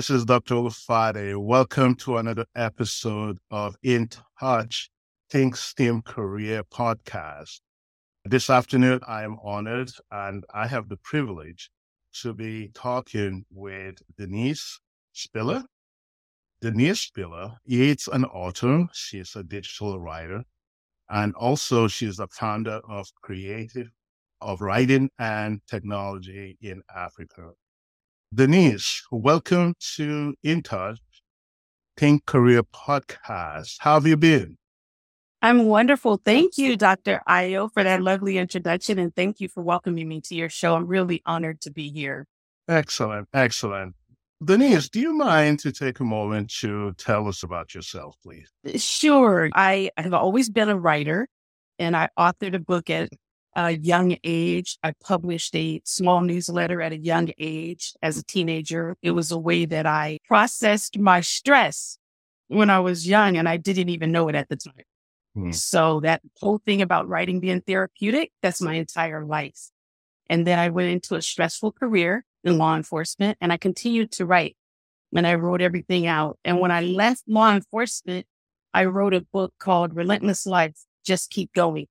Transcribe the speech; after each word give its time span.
This 0.00 0.08
is 0.08 0.24
Dr. 0.24 0.54
Olufade. 0.54 1.36
Welcome 1.36 1.94
to 1.96 2.16
another 2.16 2.46
episode 2.56 3.36
of 3.50 3.76
In 3.82 4.08
Touch 4.40 4.88
Think 5.28 5.54
STEM 5.54 6.00
Career 6.00 6.64
Podcast. 6.64 7.60
This 8.24 8.48
afternoon, 8.48 9.00
I 9.06 9.24
am 9.24 9.36
honored 9.44 9.90
and 10.10 10.42
I 10.54 10.68
have 10.68 10.88
the 10.88 10.96
privilege 10.96 11.68
to 12.22 12.32
be 12.32 12.70
talking 12.72 13.44
with 13.50 13.96
Denise 14.16 14.80
Spiller. 15.12 15.64
Denise 16.62 17.00
Spiller 17.00 17.58
is 17.66 18.08
an 18.10 18.24
author. 18.24 18.86
She's 18.94 19.36
a 19.36 19.42
digital 19.42 20.00
writer. 20.00 20.44
And 21.10 21.34
also 21.34 21.88
she's 21.88 22.16
the 22.16 22.28
founder 22.28 22.80
of 22.88 23.06
Creative 23.20 23.90
of 24.40 24.62
Writing 24.62 25.10
and 25.18 25.60
Technology 25.66 26.56
in 26.62 26.80
Africa. 26.96 27.50
Denise, 28.32 29.02
welcome 29.10 29.74
to 29.96 30.36
In 30.44 30.62
Touch 30.62 31.00
Think 31.96 32.26
Career 32.26 32.62
Podcast. 32.62 33.74
How 33.80 33.94
have 33.94 34.06
you 34.06 34.16
been? 34.16 34.56
I'm 35.42 35.64
wonderful. 35.64 36.20
Thank 36.24 36.56
you, 36.56 36.76
Dr. 36.76 37.22
Ayo, 37.28 37.72
for 37.74 37.82
that 37.82 38.02
lovely 38.02 38.38
introduction. 38.38 39.00
And 39.00 39.12
thank 39.16 39.40
you 39.40 39.48
for 39.48 39.64
welcoming 39.64 40.06
me 40.06 40.20
to 40.20 40.36
your 40.36 40.48
show. 40.48 40.76
I'm 40.76 40.86
really 40.86 41.22
honored 41.26 41.60
to 41.62 41.72
be 41.72 41.90
here. 41.90 42.28
Excellent. 42.68 43.26
Excellent. 43.34 43.96
Denise, 44.44 44.88
do 44.88 45.00
you 45.00 45.12
mind 45.12 45.58
to 45.60 45.72
take 45.72 45.98
a 45.98 46.04
moment 46.04 46.52
to 46.60 46.92
tell 46.98 47.26
us 47.26 47.42
about 47.42 47.74
yourself, 47.74 48.14
please? 48.22 48.48
Sure. 48.80 49.50
I 49.54 49.90
have 49.96 50.14
always 50.14 50.48
been 50.48 50.68
a 50.68 50.78
writer 50.78 51.26
and 51.80 51.96
I 51.96 52.10
authored 52.16 52.54
a 52.54 52.60
book 52.60 52.90
at 52.90 53.08
a 53.54 53.72
young 53.72 54.16
age. 54.24 54.78
I 54.82 54.92
published 55.02 55.54
a 55.56 55.80
small 55.84 56.20
newsletter 56.20 56.80
at 56.80 56.92
a 56.92 56.98
young 56.98 57.30
age 57.38 57.94
as 58.02 58.18
a 58.18 58.24
teenager. 58.24 58.96
It 59.02 59.12
was 59.12 59.30
a 59.30 59.38
way 59.38 59.64
that 59.66 59.86
I 59.86 60.18
processed 60.26 60.98
my 60.98 61.20
stress 61.20 61.98
when 62.48 62.70
I 62.70 62.80
was 62.80 63.06
young 63.06 63.36
and 63.36 63.48
I 63.48 63.56
didn't 63.56 63.88
even 63.88 64.12
know 64.12 64.28
it 64.28 64.34
at 64.34 64.48
the 64.48 64.56
time. 64.56 64.84
Hmm. 65.34 65.52
So 65.52 66.00
that 66.00 66.22
whole 66.40 66.58
thing 66.64 66.82
about 66.82 67.08
writing 67.08 67.40
being 67.40 67.60
therapeutic, 67.60 68.32
that's 68.42 68.60
my 68.60 68.74
entire 68.74 69.24
life. 69.24 69.70
And 70.28 70.46
then 70.46 70.58
I 70.58 70.68
went 70.68 70.90
into 70.90 71.16
a 71.16 71.22
stressful 71.22 71.72
career 71.72 72.24
in 72.44 72.58
law 72.58 72.76
enforcement 72.76 73.38
and 73.40 73.52
I 73.52 73.56
continued 73.56 74.12
to 74.12 74.26
write 74.26 74.56
and 75.14 75.26
I 75.26 75.34
wrote 75.34 75.60
everything 75.60 76.06
out. 76.06 76.38
And 76.44 76.60
when 76.60 76.70
I 76.70 76.82
left 76.82 77.24
law 77.26 77.52
enforcement, 77.52 78.26
I 78.72 78.84
wrote 78.84 79.14
a 79.14 79.20
book 79.20 79.52
called 79.58 79.96
Relentless 79.96 80.46
Life, 80.46 80.76
Just 81.04 81.30
Keep 81.30 81.52
Going 81.52 81.88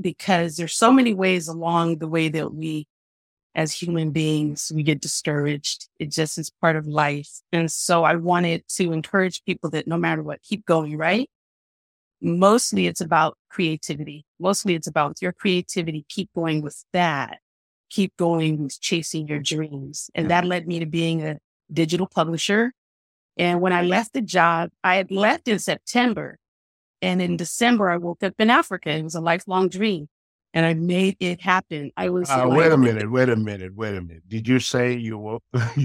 because 0.00 0.56
there's 0.56 0.74
so 0.74 0.92
many 0.92 1.14
ways 1.14 1.48
along 1.48 1.98
the 1.98 2.08
way 2.08 2.28
that 2.28 2.54
we 2.54 2.86
as 3.54 3.72
human 3.72 4.10
beings, 4.10 4.70
we 4.74 4.82
get 4.82 5.00
discouraged. 5.00 5.88
It 5.98 6.10
just 6.10 6.38
is 6.38 6.50
part 6.60 6.76
of 6.76 6.86
life. 6.86 7.40
And 7.52 7.70
so 7.70 8.04
I 8.04 8.14
wanted 8.14 8.66
to 8.76 8.92
encourage 8.92 9.44
people 9.44 9.70
that 9.70 9.88
no 9.88 9.96
matter 9.96 10.22
what, 10.22 10.42
keep 10.42 10.64
going, 10.66 10.96
right? 10.96 11.28
Mostly 12.20 12.86
it's 12.86 13.00
about 13.00 13.36
creativity. 13.48 14.24
Mostly 14.38 14.74
it's 14.74 14.86
about 14.86 15.20
your 15.20 15.32
creativity. 15.32 16.04
Keep 16.08 16.30
going 16.34 16.62
with 16.62 16.84
that. 16.92 17.38
Keep 17.88 18.16
going 18.16 18.62
with 18.62 18.80
chasing 18.80 19.26
your 19.26 19.40
dreams. 19.40 20.10
And 20.14 20.30
that 20.30 20.44
led 20.44 20.68
me 20.68 20.78
to 20.78 20.86
being 20.86 21.22
a 21.22 21.38
digital 21.72 22.06
publisher. 22.06 22.72
And 23.36 23.60
when 23.60 23.72
I 23.72 23.82
left 23.82 24.12
the 24.12 24.20
job, 24.20 24.70
I 24.84 24.96
had 24.96 25.10
left 25.10 25.48
in 25.48 25.58
September 25.58 26.38
and 27.02 27.22
in 27.22 27.36
December, 27.36 27.90
I 27.90 27.96
woke 27.96 28.22
up 28.22 28.34
in 28.38 28.50
Africa. 28.50 28.90
It 28.90 29.02
was 29.02 29.14
a 29.14 29.20
lifelong 29.20 29.68
dream 29.68 30.08
and 30.52 30.66
I 30.66 30.74
made 30.74 31.16
it 31.20 31.40
happen. 31.40 31.90
I 31.96 32.10
was. 32.10 32.28
Uh, 32.28 32.46
wait 32.48 32.72
a 32.72 32.76
minute, 32.76 33.10
wait 33.10 33.28
a 33.28 33.36
minute, 33.36 33.74
wait 33.74 33.96
a 33.96 34.00
minute. 34.00 34.28
Did 34.28 34.48
you 34.48 34.58
say 34.58 34.96
you 34.96 35.18
woke? 35.18 35.42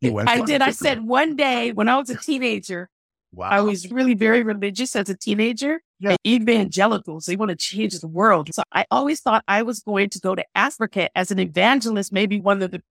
you 0.00 0.18
I 0.18 0.40
did. 0.42 0.62
I 0.62 0.70
said 0.70 1.02
one 1.04 1.36
day 1.36 1.72
when 1.72 1.88
I 1.88 1.96
was 1.96 2.10
a 2.10 2.16
teenager, 2.16 2.90
wow. 3.32 3.48
I 3.48 3.60
was 3.60 3.90
really 3.90 4.14
very 4.14 4.42
religious 4.42 4.96
as 4.96 5.08
a 5.08 5.16
teenager. 5.16 5.80
Yeah. 6.00 6.16
Evangelicals, 6.26 7.26
they 7.26 7.36
want 7.36 7.50
to 7.50 7.56
change 7.56 7.98
the 8.00 8.08
world. 8.08 8.50
So 8.52 8.62
I 8.72 8.86
always 8.90 9.20
thought 9.20 9.44
I 9.46 9.62
was 9.62 9.80
going 9.80 10.08
to 10.10 10.18
go 10.18 10.34
to 10.34 10.44
Africa 10.56 11.08
as 11.16 11.30
an 11.30 11.38
evangelist, 11.38 12.12
maybe 12.12 12.40
one 12.40 12.60
of 12.60 12.72
the 12.72 12.82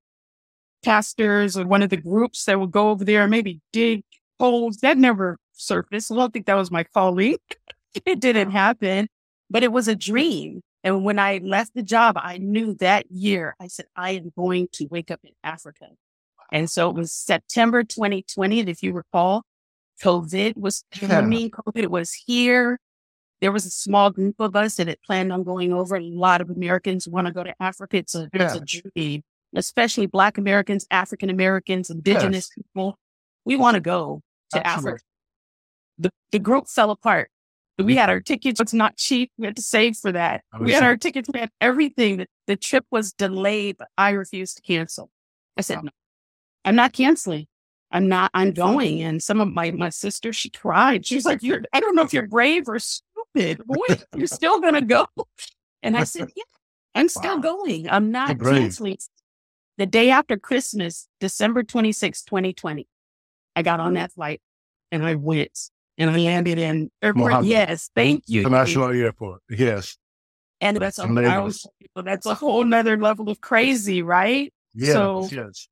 pastors 0.84 1.58
or 1.58 1.68
one 1.68 1.84
of 1.84 1.90
the 1.90 1.98
groups 1.98 2.46
that 2.46 2.58
would 2.58 2.72
go 2.72 2.90
over 2.90 3.04
there, 3.04 3.28
maybe 3.28 3.60
dig 3.74 4.04
holes. 4.40 4.78
That 4.78 4.98
never 4.98 5.38
surface. 5.62 6.12
I 6.12 6.16
don't 6.16 6.34
think 6.34 6.46
that 6.48 6.56
was 6.56 6.72
my 6.72 6.84
calling. 6.84 7.38
it 8.06 8.20
didn't 8.20 8.52
happen, 8.52 9.08
but 9.50 9.64
it 9.64 9.72
was 9.72 9.88
a 9.88 9.96
dream. 9.96 10.62
And 10.84 11.06
when 11.06 11.20
I 11.20 11.40
left 11.44 11.76
the 11.76 11.84
job, 11.84 12.18
I 12.18 12.38
knew 12.38 12.74
that 12.76 13.12
year, 13.12 13.56
I 13.60 13.68
said, 13.68 13.86
I 13.96 14.12
am 14.12 14.32
going 14.36 14.68
to 14.74 14.88
wake 14.90 15.12
up 15.12 15.20
in 15.24 15.32
Africa. 15.44 15.88
And 16.52 16.70
so 16.70 16.90
it 16.90 16.96
was 16.96 17.12
September 17.12 17.84
2020. 17.84 18.62
And 18.62 18.70
if 18.70 18.82
you 18.82 18.94
recall, 18.94 19.44
COVID 20.04 20.58
was 20.58 20.84
coming. 20.92 21.34
Yeah. 21.34 21.48
COVID 21.50 21.88
was 21.88 22.14
here. 22.14 22.80
There 23.42 23.52
was 23.52 23.66
a 23.66 23.70
small 23.70 24.10
group 24.10 24.36
of 24.40 24.56
us 24.56 24.76
that 24.76 24.88
had 24.88 25.02
planned 25.02 25.32
on 25.32 25.44
going 25.44 25.72
over. 25.72 25.96
A 25.96 26.02
lot 26.02 26.42
of 26.42 26.50
Americans 26.50 27.08
want 27.08 27.28
to 27.28 27.34
go 27.34 27.44
to 27.44 27.54
Africa. 27.62 27.98
It's 27.98 28.16
a, 28.16 28.30
yeah. 28.34 28.46
it's 28.46 28.56
a 28.56 28.82
dream, 28.92 29.24
especially 29.56 30.08
Black 30.08 30.38
Americans, 30.38 30.86
African 30.92 31.30
Americans, 31.30 31.90
Indigenous 31.90 32.50
yes. 32.56 32.66
people. 32.66 32.98
We 33.46 33.56
want 33.56 33.76
to 33.76 33.82
go 33.82 34.22
to 34.54 34.66
Absolutely. 34.66 34.92
Africa 34.94 35.11
the, 36.02 36.12
the 36.32 36.40
group 36.40 36.68
fell 36.68 36.92
apart. 36.92 37.30
We 37.78 37.96
had 37.96 38.10
our 38.10 38.20
tickets. 38.20 38.60
It's 38.60 38.74
not 38.74 38.98
cheap. 38.98 39.32
We 39.38 39.46
had 39.46 39.56
to 39.56 39.62
save 39.62 39.98
for 39.98 40.12
that. 40.12 40.44
We 40.60 40.72
had 40.72 40.84
our 40.84 40.98
tickets. 40.98 41.30
We 41.34 41.40
had 41.40 41.50
everything. 41.60 42.18
The, 42.18 42.28
the 42.48 42.56
trip 42.56 42.86
was 42.92 43.12
delayed, 43.14 43.78
but 43.78 43.88
I 43.98 44.12
refused 44.12 44.58
to 44.58 44.62
cancel. 44.62 45.10
I 45.58 45.62
said, 45.62 45.84
no, 45.84 45.90
I'm 46.64 46.76
not 46.76 46.94
canceling. 46.94 47.48
I'm 47.92 48.08
not, 48.08 48.32
I'm 48.34 48.52
going. 48.52 49.02
And 49.02 49.22
some 49.22 49.42
of 49.42 49.52
my, 49.52 49.72
my 49.72 49.90
sister, 49.90 50.32
she 50.32 50.50
cried. 50.50 51.06
She's 51.06 51.26
like, 51.26 51.44
you're, 51.44 51.64
I 51.74 51.80
don't 51.80 51.96
know 51.96 52.04
if 52.04 52.14
you're 52.14 52.28
brave 52.28 52.70
or 52.70 52.80
stupid. 52.80 53.66
Boy, 53.66 53.98
you're 54.16 54.28
still 54.28 54.62
going 54.62 54.76
to 54.76 54.82
go. 54.82 55.08
And 55.84 55.98
I 55.98 56.04
said, 56.04 56.30
yeah, 56.36 56.44
I'm 56.96 57.10
still 57.10 57.38
wow. 57.38 57.42
going. 57.42 57.90
I'm 57.90 58.12
not 58.12 58.40
canceling. 58.40 58.98
The 59.78 59.86
day 59.86 60.10
after 60.12 60.38
Christmas, 60.38 61.08
December 61.20 61.64
26, 61.64 62.24
2020, 62.24 62.88
I 63.56 63.62
got 63.64 63.80
on 63.80 63.96
that 63.96 64.14
flight 64.14 64.42
and 64.92 65.06
I 65.06 65.16
went 65.16 65.72
and 66.02 66.10
I 66.10 66.18
landed 66.18 66.58
in 66.58 66.90
airport. 67.02 67.46
Yes, 67.46 67.92
thank 67.96 68.24
you. 68.28 68.42
International 68.42 68.90
Airport. 68.90 69.42
Yes. 69.50 69.98
And 70.60 70.78
that's 70.78 70.98
a, 71.00 71.08
was, 71.08 71.68
that's 71.96 72.26
a 72.26 72.34
whole 72.34 72.64
nother 72.64 72.98
level 72.98 73.30
of 73.30 73.40
crazy, 73.40 74.02
right? 74.02 74.52
Yes, 74.74 74.94
so, 74.94 75.28
yes. 75.32 75.68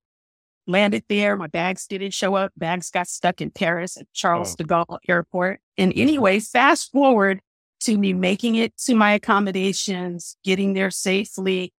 Landed 0.68 1.04
there. 1.10 1.36
My 1.36 1.48
bags 1.48 1.88
didn't 1.88 2.14
show 2.14 2.36
up. 2.36 2.52
Bags 2.56 2.92
got 2.92 3.08
stuck 3.08 3.42
in 3.42 3.50
Paris 3.50 3.98
at 3.98 4.06
Charles 4.14 4.54
oh. 4.54 4.56
de 4.58 4.64
Gaulle 4.66 5.00
Airport. 5.08 5.62
And 5.78 5.94
anyway, 5.96 6.40
fast 6.40 6.92
forward 6.92 7.42
to 7.82 7.98
me 7.98 8.14
making 8.14 8.56
it 8.56 8.78
to 8.86 8.94
my 8.94 9.14
accommodations, 9.14 10.38
getting 10.44 10.74
there 10.74 10.92
safely, 10.92 11.74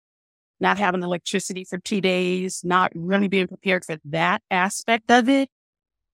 not 0.58 0.78
having 0.78 1.02
electricity 1.02 1.64
for 1.64 1.78
two 1.78 2.00
days, 2.00 2.62
not 2.64 2.90
really 2.94 3.28
being 3.28 3.46
prepared 3.46 3.84
for 3.84 3.98
that 4.06 4.42
aspect 4.50 5.10
of 5.10 5.28
it. 5.28 5.48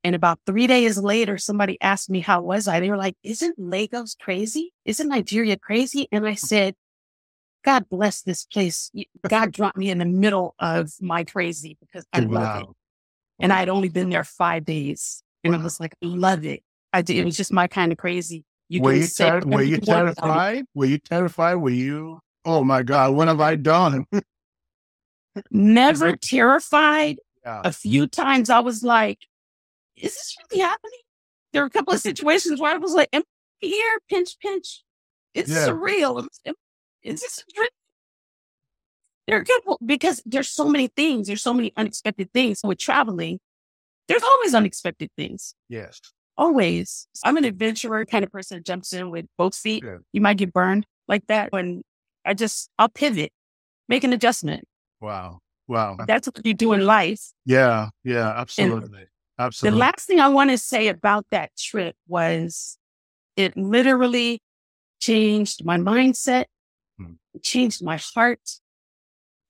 And 0.07 0.15
about 0.15 0.39
three 0.47 0.69
days 0.69 0.99
later, 0.99 1.37
somebody 1.37 1.79
asked 1.81 2.11
me, 2.11 2.21
how 2.21 2.41
was 2.41 2.69
I? 2.69 2.79
They 2.79 2.91
were 2.91 2.97
like, 2.97 3.17
isn't 3.25 3.59
Lagos 3.59 4.15
crazy? 4.15 4.73
Isn't 4.85 5.09
Nigeria 5.09 5.57
crazy? 5.57 6.07
And 6.13 6.25
I 6.25 6.35
said, 6.35 6.77
God 7.65 7.89
bless 7.89 8.23
this 8.23 8.45
place. 8.45 8.93
God 9.29 9.51
dropped 9.53 9.77
me 9.77 9.91
in 9.91 9.99
the 9.99 10.05
middle 10.05 10.55
of 10.61 10.93
my 11.01 11.25
crazy 11.25 11.77
because 11.81 12.07
I 12.13 12.21
wow. 12.21 12.41
love 12.41 12.63
it. 12.63 12.69
And 13.41 13.53
I 13.53 13.57
had 13.57 13.69
only 13.69 13.89
been 13.89 14.09
there 14.09 14.23
five 14.23 14.65
days. 14.65 15.25
And 15.43 15.55
wow. 15.55 15.59
I 15.59 15.65
was 15.65 15.81
like, 15.81 15.97
I 16.01 16.07
love 16.07 16.45
it. 16.45 16.63
I 16.93 17.03
did. 17.03 17.17
It 17.17 17.25
was 17.25 17.37
just 17.37 17.53
my 17.53 17.67
kind 17.67 17.91
of 17.91 17.99
crazy. 17.99 18.45
You 18.69 18.83
were, 18.83 18.93
you 18.93 19.09
ter- 19.09 19.41
were 19.41 19.61
you 19.61 19.79
terrified? 19.79 20.67
Were 20.73 20.87
you 20.87 20.99
terrified? 20.99 21.57
Were 21.57 21.71
you, 21.71 22.21
oh 22.45 22.63
my 22.63 22.85
God, 22.85 23.17
what 23.17 23.27
have 23.27 23.41
I 23.41 23.57
done? 23.57 24.07
Never 25.51 26.15
terrified. 26.15 27.17
Yeah. 27.45 27.63
A 27.65 27.73
few 27.73 28.07
times 28.07 28.51
I 28.51 28.61
was 28.61 28.85
like, 28.85 29.19
is 29.97 30.15
this 30.15 30.37
really 30.51 30.63
happening? 30.63 31.01
There 31.53 31.63
were 31.63 31.67
a 31.67 31.71
couple 31.71 31.95
of 31.95 32.01
situations 32.01 32.61
where 32.61 32.75
I 32.75 32.79
was 32.79 32.93
like, 32.93 33.09
am 33.13 33.23
I 33.63 33.67
here? 33.67 33.99
Pinch, 34.11 34.39
pinch. 34.39 34.83
It's 35.35 35.51
yeah. 35.51 35.69
surreal. 35.69 36.27
Is 37.03 37.21
this 37.21 37.39
a 37.39 37.55
dream? 37.55 37.69
There 39.27 39.39
are 39.39 39.45
couple 39.45 39.79
because 39.85 40.23
there's 40.25 40.49
so 40.49 40.69
many 40.69 40.89
things. 40.89 41.27
There's 41.27 41.43
so 41.43 41.53
many 41.53 41.73
unexpected 41.77 42.33
things 42.33 42.61
with 42.63 42.79
traveling. 42.79 43.41
There's 44.09 44.23
always 44.23 44.55
unexpected 44.55 45.11
things. 45.17 45.55
Yes. 45.69 46.01
Always. 46.37 47.09
I'm 47.25 47.37
an 47.37 47.45
adventurer 47.45 48.05
kind 48.05 48.25
of 48.25 48.31
person 48.31 48.59
that 48.59 48.67
jumps 48.67 48.93
in 48.93 49.11
with 49.11 49.27
both 49.37 49.57
feet. 49.57 49.83
Yeah. 49.85 49.99
You 50.13 50.21
might 50.21 50.37
get 50.37 50.53
burned 50.53 50.87
like 51.09 51.27
that 51.27 51.53
when 51.53 51.83
I 52.25 52.35
just, 52.35 52.71
I'll 52.79 52.89
pivot, 52.89 53.33
make 53.89 54.05
an 54.05 54.13
adjustment. 54.13 54.65
Wow. 55.01 55.41
Wow. 55.67 55.97
That's 56.07 56.29
what 56.29 56.45
you 56.47 56.55
do 56.55 56.73
in 56.73 56.87
life. 56.87 57.33
Yeah. 57.45 57.89
Yeah. 58.05 58.33
Absolutely. 58.37 58.99
And 59.01 59.09
Absolutely. 59.39 59.77
The 59.77 59.81
last 59.81 60.07
thing 60.07 60.21
I 60.21 60.29
want 60.29 60.51
to 60.51 60.59
say 60.59 60.89
about 60.89 61.27
that 61.31 61.51
trip 61.57 61.95
was 62.09 62.79
it 63.37 63.57
literally 63.57 64.41
changed 64.99 65.65
my 65.65 65.77
mindset, 65.77 66.45
hmm. 66.99 67.15
changed 67.43 67.85
my 67.85 67.99
heart, 68.15 68.41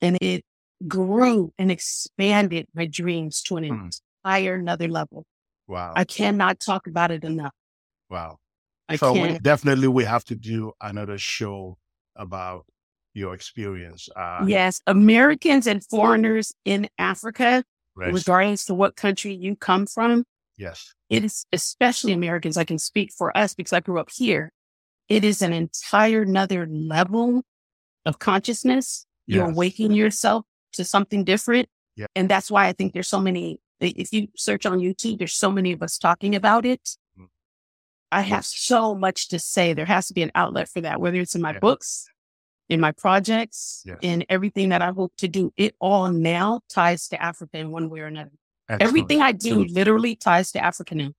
and 0.01 0.19
it 0.21 0.45
grew 0.87 1.53
and 1.59 1.71
expanded 1.71 2.67
my 2.75 2.87
dreams 2.87 3.43
to 3.43 3.57
an 3.57 3.65
hmm. 3.65 3.89
entire 4.25 4.55
another 4.55 4.89
level. 4.89 5.25
Wow. 5.69 5.93
I 5.97 6.05
cannot 6.05 6.61
talk 6.61 6.87
about 6.87 7.11
it 7.11 7.25
enough. 7.25 7.53
Wow. 8.11 8.39
I 8.89 8.97
so 8.97 9.13
we, 9.13 9.39
definitely 9.39 9.89
we 9.89 10.05
have 10.05 10.25
to 10.27 10.37
do 10.37 10.73
another 10.81 11.19
show 11.19 11.77
about 12.15 12.67
your 13.15 13.35
experience. 13.35 14.09
Uh, 14.15 14.45
yes, 14.47 14.81
Americans 14.87 15.67
and 15.67 15.85
foreigners 15.85 16.55
in 16.65 16.89
Africa, 16.99 17.65
right. 17.97 18.13
regardless 18.13 18.65
to 18.67 18.75
what 18.75 18.97
country 18.97 19.35
you 19.35 19.57
come 19.57 19.87
from. 19.87 20.25
Yes. 20.57 20.95
It 21.11 21.25
is 21.25 21.47
especially 21.53 22.13
Americans. 22.13 22.57
I 22.57 22.65
can 22.65 22.79
speak 22.79 23.13
for 23.13 23.37
us 23.37 23.55
because 23.55 23.73
I 23.73 23.81
grew 23.81 23.99
up 23.99 24.11
here. 24.15 24.53
It 25.09 25.25
is 25.25 25.43
an 25.43 25.53
entire 25.53 26.23
another 26.23 26.67
level 26.67 27.43
of 28.05 28.19
consciousness. 28.19 29.07
You're 29.27 29.53
waking 29.53 29.93
yourself 29.93 30.45
to 30.75 30.85
something 30.85 31.25
different. 31.25 31.69
Yeah. 31.97 32.07
And 32.15 32.29
that's 32.29 32.51
why 32.51 32.67
I 32.67 32.73
think 32.73 32.93
there's 32.93 33.09
so 33.09 33.21
many, 33.21 33.59
if 33.81 34.13
you 34.13 34.29
search 34.37 34.67
on 34.67 34.79
YouTube, 34.79 35.19
there's 35.19 35.33
so 35.33 35.51
many 35.51 35.73
of 35.73 35.83
us 35.83 35.99
talking 35.99 36.35
about 36.35 36.65
it. 36.65 36.97
Mm. 37.19 37.27
I 38.13 38.21
have 38.21 38.45
so 38.45 38.95
much 38.95 39.29
to 39.29 39.39
say. 39.39 39.73
There 39.75 39.87
has 39.87 40.07
to 40.09 40.15
be 40.15 40.23
an 40.23 40.31
outlet 40.35 40.69
for 40.69 40.81
that, 40.83 41.01
whether 41.01 41.21
it's 41.21 41.35
in 41.35 41.43
my 41.43 41.53
Yeah. 41.55 41.59
books, 41.59 42.07
in 42.69 42.81
my 42.81 42.93
projects, 42.93 43.83
Yes. 43.87 43.99
in 44.03 44.25
everything 44.29 44.71
that 44.71 44.83
I 44.83 44.91
hope 44.91 45.13
to 45.19 45.29
do. 45.29 45.53
It 45.57 45.75
all 45.81 46.11
now 46.11 46.61
ties 46.69 47.09
to 47.09 47.23
Africa 47.23 47.59
in 47.59 47.71
one 47.71 47.89
way 47.91 48.01
or 48.01 48.07
another. 48.07 48.33
Excellent. 48.69 48.83
Everything 48.83 49.21
I 49.23 49.33
do 49.33 49.65
literally 49.65 50.17
ties 50.17 50.51
to 50.53 50.65
Africa 50.65 50.95
now. 50.97 51.13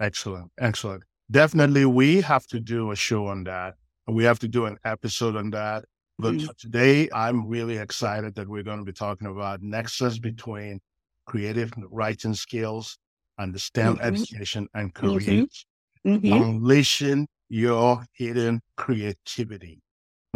Excellent. 0.00 0.50
Excellent. 0.58 1.04
Definitely 1.30 1.86
we 1.86 2.20
have 2.20 2.46
to 2.48 2.60
do 2.60 2.90
a 2.90 2.96
show 2.96 3.26
on 3.28 3.44
that. 3.44 3.74
We 4.06 4.24
have 4.24 4.38
to 4.40 4.48
do 4.48 4.66
an 4.66 4.78
episode 4.84 5.36
on 5.36 5.50
that. 5.50 5.84
But 6.18 6.34
Mhm. 6.34 6.56
today 6.56 7.08
I'm 7.12 7.46
really 7.46 7.78
excited 7.78 8.34
that 8.36 8.48
we're 8.48 8.62
going 8.62 8.78
to 8.78 8.84
be 8.84 8.92
talking 8.92 9.26
about 9.26 9.62
nexus 9.62 10.18
between 10.18 10.80
creative 11.26 11.72
writing 11.90 12.34
skills 12.34 12.98
and 13.38 13.54
the 13.54 13.58
STEM 13.58 13.96
Mhm. 13.96 14.00
education 14.02 14.68
and 14.74 14.94
Mhm. 14.94 14.94
careers. 14.94 15.66
Mhm. 16.06 16.40
unleashing 16.40 17.26
your 17.48 18.06
hidden 18.12 18.60
creativity. 18.76 19.80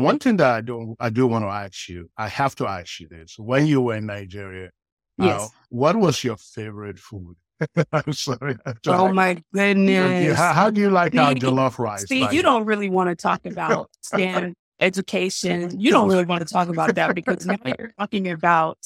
One 0.03 0.19
thing 0.19 0.37
that 0.39 0.51
I 0.55 0.61
do 0.61 0.97
I 0.99 1.11
do 1.11 1.27
want 1.27 1.45
to 1.45 1.49
ask 1.49 1.89
you, 1.89 2.11
I 2.17 2.29
have 2.29 2.55
to 2.57 2.67
ask 2.67 3.01
you 3.01 3.09
this: 3.09 3.37
When 3.39 3.67
you 3.67 3.81
were 3.83 3.97
in 3.97 4.07
Nigeria, 4.07 4.67
uh, 4.67 5.25
Yes. 5.27 5.51
what 5.69 5.97
was 5.97 6.23
your 6.25 6.37
favorite 6.37 6.99
food? 6.99 7.37
I'm 7.93 8.13
sorry. 8.13 8.57
I'm 8.65 8.75
Oh 8.89 9.13
my 9.13 9.31
You- 9.33 9.43
goodness. 9.53 10.37
How, 10.39 10.53
how 10.55 10.71
do 10.71 10.81
you 10.81 10.91
like 10.91 11.15
our 11.17 11.35
jollof 11.45 11.79
rice? 11.79 12.07
See, 12.07 12.23
Like, 12.23 12.33
you 12.33 12.43
don't 12.43 12.65
really 12.65 12.89
want 12.89 13.11
to 13.11 13.17
talk 13.17 13.45
about 13.45 13.91
STEM 14.01 14.55
education. 14.81 15.79
You 15.79 15.91
don't 15.91 16.09
really 16.09 16.25
want 16.25 16.47
to 16.47 16.53
talk 16.53 16.69
about 16.69 16.95
that 16.95 17.15
because 17.15 17.45
now 17.47 17.57
you're 17.67 17.93
talking 17.99 18.31
about 18.31 18.79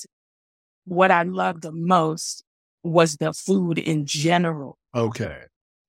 what 0.86 1.10
I 1.10 1.22
loved 1.22 1.62
the 1.62 1.72
most 1.72 2.42
was 2.82 3.16
the 3.16 3.32
food 3.32 3.78
in 3.78 4.04
general. 4.06 4.76
Okay. 4.94 5.38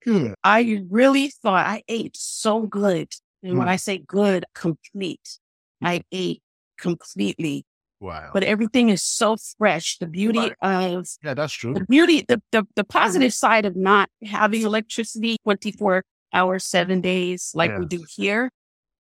Good. 0.04 0.36
I 0.44 0.84
really 0.90 1.30
thought 1.30 1.66
I 1.66 1.84
ate 1.88 2.16
so 2.16 2.62
good. 2.68 3.12
And 3.46 3.58
when 3.60 3.68
Mm. 3.68 3.72
I 3.72 3.76
say 3.76 4.00
good, 4.00 4.46
complete. 4.56 5.40
I 5.84 6.02
ate 6.12 6.42
completely, 6.80 7.66
Wow. 8.00 8.32
but 8.34 8.44
everything 8.44 8.90
is 8.90 9.04
so 9.04 9.38
fresh. 9.58 9.98
The 10.00 10.08
beauty 10.08 10.52
of 10.62 11.08
yeah, 11.24 11.34
that's 11.36 11.54
true. 11.54 11.74
the 11.76 11.86
beauty, 11.88 12.26
the, 12.28 12.42
the, 12.52 12.66
the 12.76 12.84
positive 12.84 13.34
side 13.34 13.66
of 13.66 13.76
not 13.76 14.10
having 14.24 14.64
electricity 14.64 15.38
24 15.44 16.04
hours, 16.34 16.64
seven 16.66 17.02
days 17.02 17.52
like 17.54 17.78
we 17.78 17.86
do 17.86 18.04
here 18.16 18.50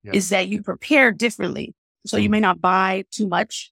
Yeah. 0.03 0.13
is 0.13 0.29
that 0.29 0.47
you 0.47 0.61
prepare 0.61 1.11
differently. 1.11 1.73
So 2.05 2.17
you 2.17 2.29
may 2.29 2.39
not 2.39 2.61
buy 2.61 3.05
too 3.11 3.27
much. 3.27 3.71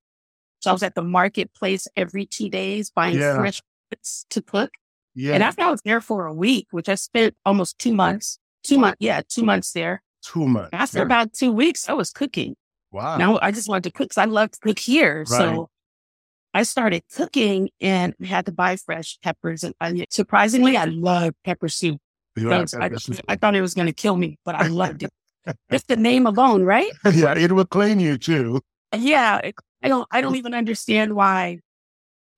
So 0.62 0.72
I 0.72 0.74
was 0.74 0.82
at 0.84 0.96
the 0.96 1.04
marketplace 1.04 1.88
every 1.96 2.26
two 2.26 2.50
days 2.50 2.90
buying 2.90 3.18
Yeah. 3.20 3.36
fresh 3.36 3.62
foods 3.92 4.26
to 4.32 4.42
cook. 4.42 4.72
Yeah. 5.14 5.34
And 5.36 5.44
after 5.44 5.62
I 5.62 5.70
was 5.70 5.82
there 5.86 6.02
for 6.02 6.26
a 6.26 6.34
week, 6.34 6.68
which 6.72 6.90
I 6.90 6.96
spent 6.96 7.36
almost 7.46 7.78
two 7.78 7.94
months, 7.94 8.40
two 8.64 8.80
months, 8.80 8.98
yeah, 9.00 9.22
two 9.30 9.44
months 9.44 9.72
there. 9.74 10.02
Too 10.24 10.48
much. 10.48 10.70
After 10.74 11.00
Yeah. 11.00 11.06
about 11.06 11.34
two 11.34 11.52
weeks, 11.52 11.90
I 11.90 11.94
was 11.94 12.12
cooking. 12.12 12.56
Wow. 12.92 13.18
Now 13.18 13.40
I 13.42 13.52
just 13.52 13.68
wanted 13.68 13.84
to 13.86 13.92
cook 13.92 14.10
because 14.10 14.18
I 14.18 14.26
love 14.26 14.52
to 14.52 14.60
cook 14.60 14.80
here. 14.80 15.20
Right. 15.20 15.28
So 15.28 15.70
I 16.54 16.64
started 16.64 17.04
cooking 17.16 17.70
and 17.82 18.14
had 18.24 18.46
to 18.46 18.52
buy 18.52 18.76
fresh 18.76 19.18
peppers 19.24 19.64
and 19.64 19.74
onions. 19.82 20.08
Surprisingly, 20.12 20.78
I 20.78 20.86
love 20.86 21.34
pepper 21.44 21.68
soup. 21.68 22.00
You 22.36 22.50
like 22.50 22.70
because 22.72 23.20
I? 23.28 23.34
I 23.34 23.36
thought 23.36 23.56
it 23.56 23.62
was 23.62 23.74
going 23.74 23.88
to 23.88 23.94
kill 23.94 24.16
me, 24.16 24.38
but 24.46 24.56
I 24.56 24.68
loved 24.68 25.04
it. 25.04 25.10
Just 25.72 25.88
the 25.88 25.96
name 25.98 26.26
alone, 26.26 26.64
right? 26.64 26.92
yeah, 27.12 27.38
it 27.38 27.52
will 27.52 27.66
clean 27.66 28.00
you 28.00 28.18
too. 28.18 28.62
Yeah, 28.96 29.42
I 29.82 29.88
don't. 29.88 30.08
I 30.12 30.22
don't 30.22 30.36
even 30.36 30.54
understand 30.54 31.16
why 31.16 31.60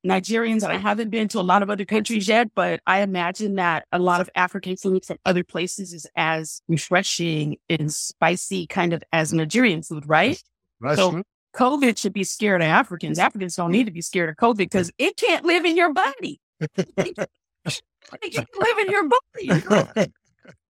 Nigerians. 0.06 0.64
And 0.64 0.72
I 0.72 0.78
haven't 0.78 1.10
been 1.10 1.28
to 1.30 1.40
a 1.40 1.42
lot 1.42 1.64
of 1.64 1.70
other 1.70 1.86
countries 1.86 2.28
yet, 2.28 2.50
but 2.56 2.80
I 2.88 3.02
imagine 3.02 3.56
that 3.56 3.86
a 3.92 4.00
lot 4.00 4.22
of 4.22 4.30
African 4.36 4.78
food 4.78 5.04
from 5.06 5.18
other 5.26 5.44
places 5.44 5.94
is 5.94 6.08
as 6.16 6.62
refreshing 6.68 7.58
and 7.70 7.92
spicy, 7.94 8.68
kind 8.68 8.94
of 8.94 9.04
as 9.12 9.34
Nigerian 9.34 9.82
food, 9.84 10.08
right? 10.08 10.42
That's 10.80 10.98
So- 10.98 11.12
true. 11.12 11.24
COVID 11.56 11.98
should 11.98 12.12
be 12.12 12.26
scared 12.26 12.62
of 12.62 12.66
Africans. 12.68 13.18
Africans 13.18 13.56
don't 13.56 13.72
need 13.72 13.86
to 13.86 13.92
be 13.92 14.02
scared 14.02 14.28
of 14.30 14.36
COVID 14.36 14.58
because 14.58 14.92
it 14.98 15.16
can't 15.16 15.46
live 15.46 15.64
in 15.64 15.78
your 15.78 15.94
body. 15.94 16.42
It 16.60 18.34
can't 18.34 18.50
live 18.60 18.78
in 18.80 18.92
your 18.92 19.08
body. 19.08 19.64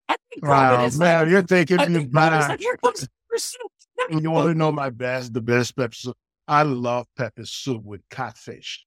I 0.08 0.16
think 0.30 0.42
COVID 0.42 0.48
Wow, 0.48 0.84
is 0.84 0.98
man, 0.98 1.28
you're 1.28 1.42
taking 1.42 1.80
I 1.80 1.88
me 1.88 1.94
think 1.96 2.12
back. 2.12 2.48
like, 2.48 2.60
here 2.60 2.76
comes 2.76 3.08
pepper. 3.98 4.20
You 4.20 4.30
want 4.30 4.48
to 4.50 4.54
know 4.54 4.70
my 4.72 4.90
best, 4.90 5.34
the 5.34 5.40
best 5.40 5.76
pepper 5.76 5.92
soup? 5.94 6.16
I 6.46 6.62
love 6.62 7.06
pepper 7.16 7.44
soup 7.44 7.84
with 7.84 8.00
catfish. 8.08 8.86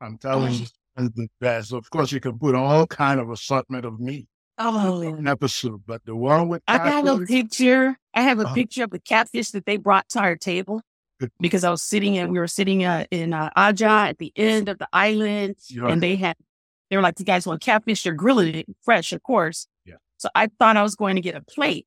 I'm 0.00 0.18
telling 0.18 0.52
you, 0.54 0.66
it's 0.96 1.14
the 1.14 1.28
best. 1.40 1.72
Of 1.72 1.88
course, 1.90 2.12
you 2.12 2.20
can 2.20 2.38
put 2.38 2.54
all 2.54 2.86
kind 2.86 3.20
of 3.20 3.30
assortment 3.30 3.84
of 3.84 4.00
meat 4.00 4.26
Oh, 4.58 5.18
pepper 5.24 5.48
soup, 5.48 5.82
but 5.86 6.04
the 6.04 6.14
one 6.14 6.48
with 6.48 6.62
I 6.68 6.78
have 6.90 7.06
a 7.06 7.18
picture. 7.20 7.96
I 8.14 8.22
have 8.22 8.38
a 8.38 8.44
Uh-huh. 8.44 8.54
picture 8.54 8.84
of 8.84 8.90
the 8.90 8.98
catfish 8.98 9.50
that 9.52 9.64
they 9.64 9.76
brought 9.78 10.08
to 10.10 10.20
our 10.20 10.36
table 10.36 10.82
because 11.38 11.64
I 11.64 11.70
was 11.70 11.82
sitting 11.82 12.14
in, 12.16 12.30
we 12.30 12.38
were 12.38 12.46
sitting 12.48 12.84
uh, 12.84 13.04
in 13.10 13.32
uh, 13.32 13.50
Ajah 13.56 14.08
at 14.08 14.18
the 14.18 14.32
end 14.36 14.68
of 14.68 14.78
the 14.78 14.88
island 14.92 15.56
Yeah. 15.68 15.86
and 15.88 16.02
they 16.02 16.16
had, 16.16 16.36
they 16.90 16.96
were 16.96 17.02
like, 17.02 17.18
you 17.18 17.24
guys 17.24 17.46
want 17.46 17.60
catfish? 17.62 18.02
They're 18.02 18.12
grilling 18.12 18.54
it 18.54 18.66
fresh, 18.82 19.12
of 19.12 19.22
course. 19.22 19.66
Yeah. 19.84 19.96
So 20.18 20.28
I 20.34 20.48
thought 20.58 20.76
I 20.76 20.82
was 20.82 20.94
going 20.96 21.16
to 21.16 21.22
get 21.22 21.34
a 21.34 21.40
plate. 21.42 21.86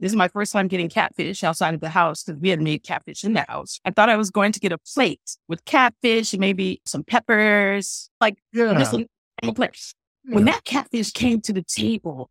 This 0.00 0.12
is 0.12 0.16
my 0.16 0.28
first 0.28 0.52
time 0.52 0.68
getting 0.68 0.88
catfish 0.88 1.44
outside 1.44 1.74
of 1.74 1.80
the 1.80 1.88
house 1.88 2.24
because 2.24 2.40
we 2.40 2.48
had 2.48 2.60
made 2.60 2.82
catfish 2.82 3.24
in 3.24 3.32
the 3.32 3.44
house. 3.48 3.80
I 3.84 3.90
thought 3.90 4.08
I 4.08 4.16
was 4.16 4.30
going 4.30 4.52
to 4.52 4.60
get 4.60 4.72
a 4.72 4.78
plate 4.78 5.36
with 5.48 5.64
catfish 5.64 6.32
and 6.32 6.40
maybe 6.40 6.80
some 6.84 7.04
peppers, 7.04 8.10
like 8.20 8.38
yeah. 8.52 8.72
little 8.72 9.54
plate. 9.54 9.94
When 10.24 10.46
that 10.46 10.64
catfish 10.64 11.12
came 11.12 11.40
to 11.42 11.52
the 11.52 11.62
table, 11.62 12.30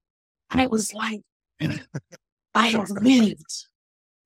I 0.49 0.67
was 0.67 0.93
like, 0.93 1.21
I 2.55 2.67
have 2.67 2.89
lived. 2.89 3.67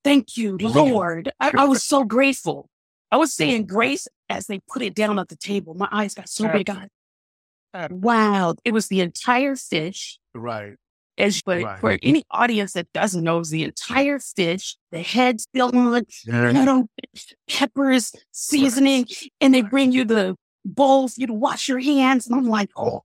Thank 0.03 0.37
you, 0.37 0.57
Lord. 0.57 1.31
I, 1.39 1.51
I 1.57 1.65
was 1.65 1.83
so 1.83 2.03
grateful. 2.03 2.69
I 3.11 3.17
was 3.17 3.33
saying 3.33 3.67
grace 3.67 4.07
as 4.29 4.47
they 4.47 4.59
put 4.59 4.81
it 4.81 4.95
down 4.95 5.19
at 5.19 5.29
the 5.29 5.35
table. 5.35 5.73
My 5.73 5.87
eyes 5.91 6.13
got 6.13 6.29
so 6.29 6.49
big. 6.49 6.69
I, 6.69 7.87
wow. 7.89 8.55
It 8.65 8.71
was 8.73 8.87
the 8.87 9.01
entire 9.01 9.55
fish. 9.55 10.19
right. 10.33 10.75
As 11.17 11.41
but 11.41 11.63
Right. 11.63 11.79
for 11.79 11.97
any 12.03 12.23
audience 12.29 12.73
that 12.73 12.91
doesn't 12.93 13.23
know, 13.23 13.43
the 13.43 13.63
entire 13.63 14.19
fish, 14.19 14.77
the 14.91 15.01
head 15.01 15.41
still 15.41 15.75
on, 15.75 16.03
Yeah. 16.25 16.51
little 16.51 16.89
peppers, 17.47 18.11
seasoning, 18.31 19.07
and 19.41 19.53
they 19.53 19.63
bring 19.63 19.91
you 19.91 20.05
the 20.05 20.35
bowls, 20.63 21.17
you 21.17 21.27
to 21.27 21.33
wash 21.33 21.67
your 21.67 21.79
hands. 21.79 22.27
And 22.27 22.35
I'm 22.35 22.47
like, 22.47 22.69
oh, 22.75 23.03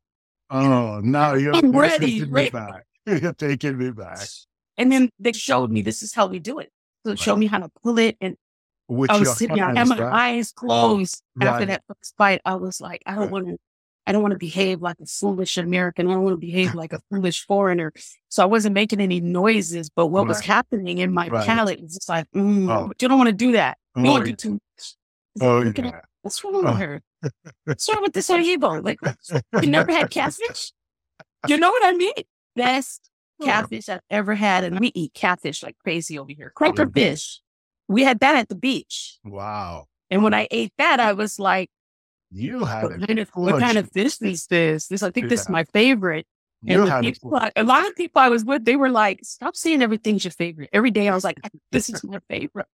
Oh, 0.50 1.00
now 1.02 1.32
you're, 1.32 1.54
I'm 1.56 1.72
you're 1.72 1.80
ready, 1.80 2.18
taking 2.20 2.32
me 2.32 2.50
back. 2.50 2.84
You're 3.06 3.32
taking 3.32 3.78
me 3.78 3.90
back. 3.90 4.28
And 4.76 4.92
then 4.92 5.08
they 5.18 5.32
showed 5.32 5.70
me 5.70 5.80
this 5.80 6.02
is 6.02 6.12
how 6.14 6.26
we 6.26 6.38
do 6.38 6.58
it. 6.58 6.70
So 7.06 7.14
show 7.14 7.34
me 7.36 7.46
how 7.46 7.58
to 7.58 7.70
pull 7.82 7.98
it. 7.98 8.16
And 8.20 8.36
With 8.86 9.10
I 9.10 9.18
was 9.18 9.36
sitting 9.38 9.56
there, 9.56 9.64
I 9.64 9.74
had 9.74 9.88
my 9.88 10.12
eyes 10.12 10.52
oh, 10.56 10.60
closed 10.60 11.22
after 11.40 11.60
Right. 11.60 11.68
that 11.68 11.82
first 11.88 12.14
bite. 12.18 12.42
I 12.44 12.56
was 12.56 12.80
like, 12.82 13.02
I 13.06 13.14
don't 13.14 13.30
want 13.30 13.48
to, 13.48 13.56
I 14.06 14.12
don't 14.12 14.22
want 14.22 14.32
to 14.32 14.38
behave 14.38 14.82
like 14.82 14.96
a 15.00 15.06
foolish 15.06 15.56
American. 15.58 16.08
I 16.08 16.14
don't 16.14 16.24
want 16.24 16.34
to 16.34 16.44
behave 16.46 16.74
like 16.74 16.92
a 16.92 17.00
foolish 17.10 17.46
foreigner. 17.46 17.92
So 18.28 18.42
I 18.42 18.46
wasn't 18.46 18.74
making 18.74 19.00
any 19.00 19.20
noises, 19.20 19.90
but 19.90 20.08
what 20.08 20.26
was 20.26 20.40
happening 20.40 20.98
in 20.98 21.12
my 21.12 21.28
Right. 21.28 21.46
palate 21.46 21.80
was 21.80 21.94
just 21.94 22.08
like, 22.08 22.26
mm, 22.34 22.68
Oh. 22.70 22.90
you 23.00 23.08
don't 23.08 23.18
want 23.18 23.28
to 23.28 23.32
do 23.32 23.52
that. 23.52 23.78
You 23.96 24.06
Oh, 24.06 24.10
want 24.12 24.24
to 24.24 24.30
do 24.32 24.36
too 24.36 24.50
much. 24.52 24.94
Oh, 25.40 25.62
at 25.68 25.78
yeah. 25.78 25.90
her. 25.92 26.04
What's 26.22 26.42
wrong 26.42 26.56
Oh. 26.56 26.62
with 26.72 26.78
her? 26.78 27.02
What's 27.64 27.88
wrong 27.88 28.02
with 28.02 28.12
this 28.12 28.28
Aribo? 28.28 28.82
Like, 28.84 28.98
you 29.62 29.68
never 29.70 29.92
had 29.92 30.10
catfish? 30.10 30.72
You 31.46 31.56
know 31.56 31.70
what 31.70 31.84
I 31.84 31.92
mean? 31.96 32.12
Best 32.56 33.08
catfish 33.42 33.88
I've 33.88 34.00
ever 34.10 34.34
had. 34.34 34.64
And 34.64 34.80
we 34.80 34.88
eat 34.94 35.14
catfish 35.14 35.62
like 35.62 35.76
crazy 35.78 36.18
over 36.18 36.32
here. 36.32 36.50
Croaker 36.54 36.86
Mhm. 36.86 36.94
fish. 36.94 37.40
We 37.88 38.02
had 38.02 38.20
that 38.20 38.34
at 38.36 38.48
the 38.48 38.54
beach. 38.56 39.18
Wow. 39.24 39.86
And 40.10 40.22
when 40.24 40.34
I 40.34 40.48
ate 40.50 40.72
that, 40.78 40.98
I 41.00 41.12
was 41.12 41.38
like, 41.38 41.70
You 42.32 42.64
had 42.64 42.84
what 42.84 43.06
kind 43.06 43.18
of, 43.18 43.30
what 43.34 43.60
kind 43.60 43.78
of 43.78 43.90
is 43.94 44.18
this? 44.18 44.46
This 44.46 45.02
I 45.02 45.10
think 45.10 45.28
this 45.28 45.42
is 45.42 45.48
my 45.48 45.64
favorite. 45.64 46.26
You 46.62 46.82
And 46.82 46.90
had 46.90 47.02
people, 47.02 47.34
I- 47.34 47.52
a 47.56 47.64
lot 47.64 47.86
of 47.86 47.96
people 47.96 48.22
I 48.22 48.28
was 48.28 48.44
with, 48.44 48.64
they 48.64 48.76
were 48.76 48.88
like, 48.88 49.20
stop 49.24 49.56
saying 49.56 49.82
everything's 49.82 50.24
your 50.24 50.30
favorite. 50.30 50.70
Every 50.72 50.90
day 50.90 51.08
I 51.08 51.14
was 51.14 51.24
like, 51.24 51.38
this 51.72 51.90
is 51.90 52.04
my 52.04 52.20
favorite. 52.28 52.66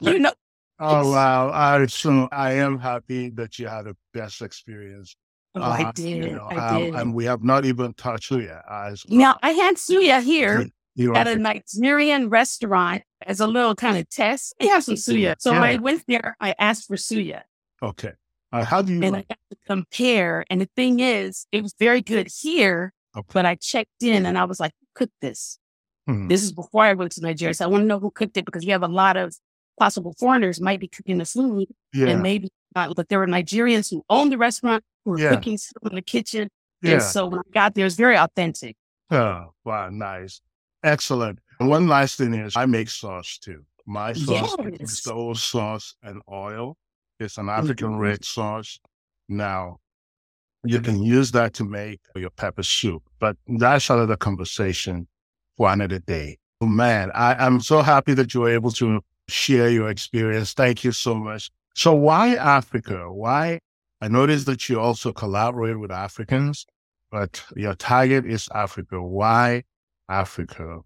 You 0.00 0.18
know, 0.20 0.32
Oh 0.78 1.10
wow! 1.10 1.50
I 1.50 1.86
so 1.86 2.28
I 2.30 2.52
am 2.52 2.78
happy 2.78 3.30
that 3.30 3.58
you 3.58 3.66
had 3.66 3.86
a 3.86 3.96
best 4.12 4.42
experience. 4.42 5.16
Oh, 5.54 5.62
uh, 5.62 5.68
I 5.68 5.92
did. 5.92 6.24
You 6.24 6.30
know, 6.32 6.44
I 6.50 6.68
um, 6.68 6.82
did. 6.82 6.94
And 6.94 7.14
we 7.14 7.24
have 7.24 7.42
not 7.42 7.64
even 7.64 7.94
touched 7.94 8.30
suya. 8.30 8.60
As 8.70 9.02
now, 9.08 9.38
I 9.42 9.52
had 9.52 9.76
suya 9.76 10.22
here 10.22 10.66
at 11.14 11.28
a 11.28 11.36
Nigerian 11.36 12.28
restaurant 12.28 13.04
as 13.24 13.40
a 13.40 13.46
little 13.46 13.74
kind 13.74 13.96
of 13.96 14.08
test. 14.10 14.54
They 14.60 14.66
have 14.66 14.84
some 14.84 14.96
suya. 14.96 15.36
So 15.38 15.52
yeah. 15.52 15.62
I 15.62 15.76
went 15.76 16.04
there, 16.06 16.36
I 16.40 16.54
asked 16.58 16.86
for 16.86 16.96
suya. 16.96 17.42
Okay. 17.82 18.12
Uh, 18.52 18.64
how 18.64 18.82
do 18.82 18.92
you? 18.92 19.02
And 19.02 19.16
I 19.16 19.24
got 19.28 19.38
to 19.50 19.56
compare. 19.66 20.44
And 20.50 20.60
the 20.60 20.68
thing 20.76 21.00
is, 21.00 21.46
it 21.52 21.62
was 21.62 21.74
very 21.78 22.00
good 22.00 22.28
here, 22.40 22.92
okay. 23.16 23.26
but 23.32 23.44
I 23.44 23.56
checked 23.56 24.02
in 24.02 24.24
and 24.24 24.38
I 24.38 24.44
was 24.44 24.60
like, 24.60 24.72
who 24.80 24.86
cooked 24.94 25.20
this? 25.20 25.58
Hmm. 26.06 26.28
This 26.28 26.42
is 26.42 26.52
before 26.52 26.84
I 26.84 26.94
went 26.94 27.12
to 27.12 27.20
Nigeria. 27.20 27.54
So 27.54 27.64
I 27.64 27.68
want 27.68 27.82
to 27.82 27.86
know 27.86 27.98
who 27.98 28.10
cooked 28.10 28.36
it 28.36 28.44
because 28.44 28.64
you 28.64 28.72
have 28.72 28.82
a 28.82 28.88
lot 28.88 29.16
of 29.16 29.36
possible 29.78 30.14
foreigners 30.18 30.60
might 30.60 30.80
be 30.80 30.88
cooking 30.88 31.18
the 31.18 31.24
food 31.24 31.68
yeah. 31.92 32.08
and 32.08 32.22
maybe 32.22 32.48
not, 32.74 32.94
but 32.94 33.08
there 33.08 33.18
were 33.18 33.26
Nigerians 33.26 33.90
who 33.90 34.04
owned 34.08 34.32
the 34.32 34.38
restaurant 34.38 34.84
who 35.04 35.12
were 35.12 35.18
yeah. 35.18 35.30
cooking 35.30 35.58
in 35.82 35.94
the 35.94 36.02
kitchen. 36.02 36.48
Yeah. 36.82 36.92
And 36.92 37.02
so 37.02 37.26
when 37.26 37.40
I 37.40 37.50
got 37.52 37.74
there, 37.74 37.82
it 37.82 37.86
was 37.86 37.96
very 37.96 38.16
authentic. 38.16 38.76
Oh, 39.10 39.52
wow. 39.64 39.90
Nice. 39.90 40.40
Excellent. 40.84 41.40
And 41.58 41.68
one 41.68 41.88
last 41.88 42.16
thing 42.16 42.34
is 42.34 42.56
I 42.56 42.66
make 42.66 42.88
sauce 42.88 43.38
too. 43.38 43.64
My 43.86 44.12
sauce 44.12 44.56
yes. 44.58 44.80
is 44.80 45.02
soy 45.02 45.32
sauce 45.34 45.94
and 46.02 46.22
oil. 46.30 46.76
It's 47.18 47.38
an 47.38 47.48
African 47.48 47.98
red 47.98 48.24
sauce. 48.24 48.78
Now, 49.28 49.78
you 50.64 50.80
can 50.80 51.02
use 51.02 51.32
that 51.32 51.54
to 51.54 51.64
make 51.64 52.00
your 52.14 52.30
pepper 52.30 52.62
soup, 52.62 53.02
but 53.18 53.36
that's 53.46 53.88
another 53.88 54.16
conversation 54.16 55.06
for 55.56 55.72
another 55.72 55.98
day. 55.98 56.38
Oh, 56.60 56.66
man, 56.66 57.10
I, 57.14 57.34
I'm 57.34 57.60
so 57.60 57.82
happy 57.82 58.14
that 58.14 58.34
you 58.34 58.40
were 58.40 58.50
able 58.50 58.70
to 58.72 59.00
share 59.28 59.68
your 59.70 59.88
experience. 59.88 60.52
Thank 60.54 60.84
you 60.84 60.92
so 60.92 61.14
much. 61.14 61.50
So 61.74 61.94
why 61.94 62.34
Africa? 62.34 63.12
Why? 63.12 63.60
I 64.00 64.08
noticed 64.08 64.46
that 64.46 64.68
you 64.68 64.80
also 64.80 65.12
collaborate 65.12 65.78
with 65.78 65.90
Africans, 65.90 66.66
but 67.10 67.42
your 67.54 67.74
target 67.74 68.26
is 68.26 68.48
Africa. 68.54 69.00
Why 69.02 69.64
Africa? 70.08 70.80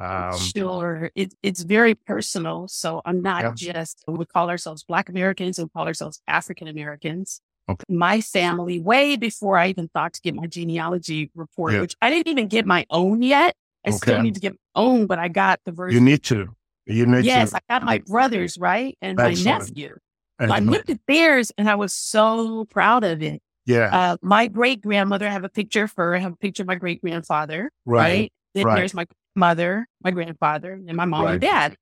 Um, 0.00 0.38
sure. 0.38 1.10
It, 1.14 1.34
it's 1.42 1.62
very 1.62 1.94
personal. 1.94 2.68
So 2.68 3.02
I'm 3.04 3.20
not 3.20 3.42
yeah. 3.42 3.72
just, 3.72 4.02
we 4.08 4.24
call 4.24 4.48
ourselves 4.48 4.82
Black 4.82 5.08
Americans, 5.08 5.58
we 5.58 5.68
call 5.68 5.86
ourselves 5.86 6.20
African 6.26 6.68
Americans. 6.68 7.40
Okay. 7.68 7.84
My 7.88 8.20
family, 8.20 8.80
way 8.80 9.16
before 9.16 9.56
I 9.56 9.68
even 9.68 9.88
thought 9.88 10.14
to 10.14 10.20
get 10.22 10.34
my 10.34 10.46
genealogy 10.46 11.30
report, 11.34 11.74
yeah. 11.74 11.80
which 11.82 11.94
I 12.02 12.10
didn't 12.10 12.28
even 12.28 12.48
get 12.48 12.66
my 12.66 12.86
own 12.90 13.22
yet. 13.22 13.54
I 13.86 13.90
okay. 13.90 13.96
still 13.98 14.22
need 14.22 14.34
to 14.34 14.40
get 14.40 14.52
my 14.52 14.82
own, 14.82 15.06
but 15.06 15.18
I 15.18 15.28
got 15.28 15.60
the 15.64 15.72
version. 15.72 16.02
You 16.02 16.10
need 16.10 16.22
to. 16.24 16.48
You 16.86 17.06
need 17.06 17.24
yes, 17.24 17.50
to. 17.50 17.58
I 17.58 17.60
got 17.68 17.84
my 17.84 17.98
brothers, 17.98 18.58
right? 18.58 18.96
And 19.00 19.20
Excellent. 19.20 19.44
my 19.44 19.58
nephew. 19.58 19.96
I 20.40 20.58
looked 20.60 20.88
at 20.88 20.98
theirs 21.06 21.52
and 21.58 21.68
I 21.68 21.74
was 21.74 21.92
so 21.92 22.64
proud 22.64 23.04
of 23.04 23.22
it. 23.22 23.42
Yeah. 23.66 23.94
Uh, 23.94 24.16
my 24.22 24.48
great 24.48 24.80
grandmother, 24.80 25.26
I 25.26 25.30
have 25.30 25.44
a 25.44 25.50
picture 25.50 25.84
of 25.84 25.92
her. 25.96 26.16
I 26.16 26.18
have 26.18 26.32
a 26.32 26.36
picture 26.36 26.62
of 26.62 26.66
my 26.66 26.76
great 26.76 27.02
grandfather. 27.02 27.70
Right. 27.84 28.00
right? 28.00 28.32
Then 28.54 28.64
right. 28.64 28.76
there's 28.76 28.94
my 28.94 29.06
mother, 29.34 29.86
my 30.02 30.10
grandfather, 30.10 30.72
and 30.72 30.96
my 30.96 31.04
mom 31.04 31.24
right. 31.24 31.32
and 31.32 31.40
dad. 31.40 31.76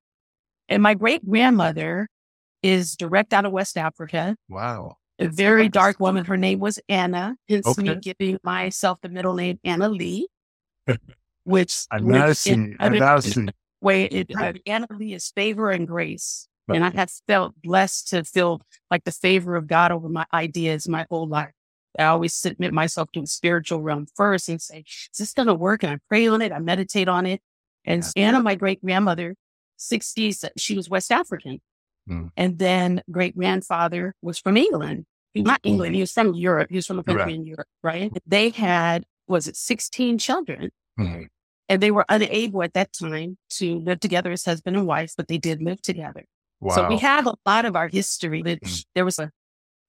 And 0.69 0.83
my 0.83 0.95
great 0.95 1.29
grandmother 1.29 2.09
is 2.63 2.97
direct 2.97 3.33
out 3.33 3.47
of 3.47 3.53
West 3.53 3.77
Africa. 3.77 4.37
Wow. 4.49 4.97
A 5.19 5.29
very 5.29 5.69
dark 5.69 5.99
woman. 5.99 6.25
Her 6.25 6.37
name 6.37 6.61
was 6.61 6.79
Anna, 6.89 7.37
hence 7.49 7.67
okay. 7.67 7.83
me 7.83 7.97
giving 7.97 8.39
myself 8.45 9.01
the 9.01 9.09
middle 9.09 9.35
name 9.35 9.59
Analee, 9.65 10.25
which. 11.45 11.87
Anna 12.81 13.47
Lee. 13.47 13.49
Way 13.81 14.05
it, 14.05 14.31
uh, 14.37 14.53
Analee 14.67 15.15
is 15.15 15.31
favor 15.31 15.71
and 15.71 15.87
grace. 15.87 16.49
And 16.71 16.85
I 16.85 16.91
have 16.91 17.11
felt 17.27 17.55
blessed 17.63 18.09
to 18.09 18.25
feel 18.25 18.61
like 18.91 19.05
the 19.05 19.13
favor 19.13 19.57
of 19.57 19.67
God 19.67 19.91
over 19.91 20.09
my 20.09 20.27
ideas 20.35 20.87
my 20.87 21.07
whole 21.09 21.27
life. 21.27 21.53
I 21.99 22.05
always 22.05 22.35
submit 22.35 22.73
myself 22.73 23.11
to 23.13 23.21
the 23.21 23.27
spiritual 23.27 23.83
realm 23.83 24.07
first 24.15 24.49
and 24.49 24.61
say, 24.63 24.85
is 24.87 25.19
this 25.19 25.33
going 25.33 25.49
to 25.49 25.55
work? 25.55 25.83
And 25.83 25.93
I 25.93 25.99
pray 26.09 26.29
on 26.29 26.43
it. 26.43 26.53
I 26.53 26.59
meditate 26.59 27.09
on 27.09 27.27
it. 27.27 27.41
And 27.85 28.05
yeah. 28.15 28.29
Anna, 28.29 28.43
my 28.43 28.55
great 28.55 28.83
grandmother, 28.83 29.35
60s, 29.79 30.49
she 30.57 30.77
was 30.77 30.89
West 30.89 31.11
African. 31.11 31.61
Mm. 32.09 32.31
And 32.37 32.59
then 32.59 33.03
great 33.11 33.37
grandfather 33.37 34.15
was 34.23 34.39
from 34.39 34.57
England. 34.57 35.07
Not 35.35 35.61
England. 35.63 35.95
He 35.95 36.01
was 36.01 36.13
from 36.13 36.35
Europe. 36.35 36.69
He 36.71 36.77
was 36.77 36.87
from 36.87 36.99
a 36.99 37.05
country 37.05 37.25
right. 37.25 37.35
in 37.35 37.45
Europe, 37.45 37.69
right? 37.83 38.11
They 38.27 38.51
had, 38.51 39.05
was 39.29 39.47
it 39.47 39.57
16 39.57 40.19
children? 40.19 40.71
Mm. 40.99 41.27
And 41.69 41.83
they 41.83 41.91
were 41.91 42.05
unable 42.09 42.63
at 42.63 42.73
that 42.75 42.93
time 42.93 43.37
to 43.51 43.79
live 43.79 44.01
together 44.01 44.33
as 44.33 44.45
husband 44.45 44.77
and 44.77 44.87
wife, 44.87 45.13
but 45.17 45.29
they 45.29 45.39
did 45.39 45.63
live 45.63 45.83
together. 45.83 46.25
Wow. 46.61 46.75
So 46.75 46.89
we 46.89 46.99
have 46.99 47.27
a 47.27 47.35
lot 47.47 47.67
of 47.67 47.77
our 47.77 47.89
history. 47.89 48.43
Mm. 48.43 48.85
There 48.95 49.05
was 49.05 49.19
a 49.19 49.31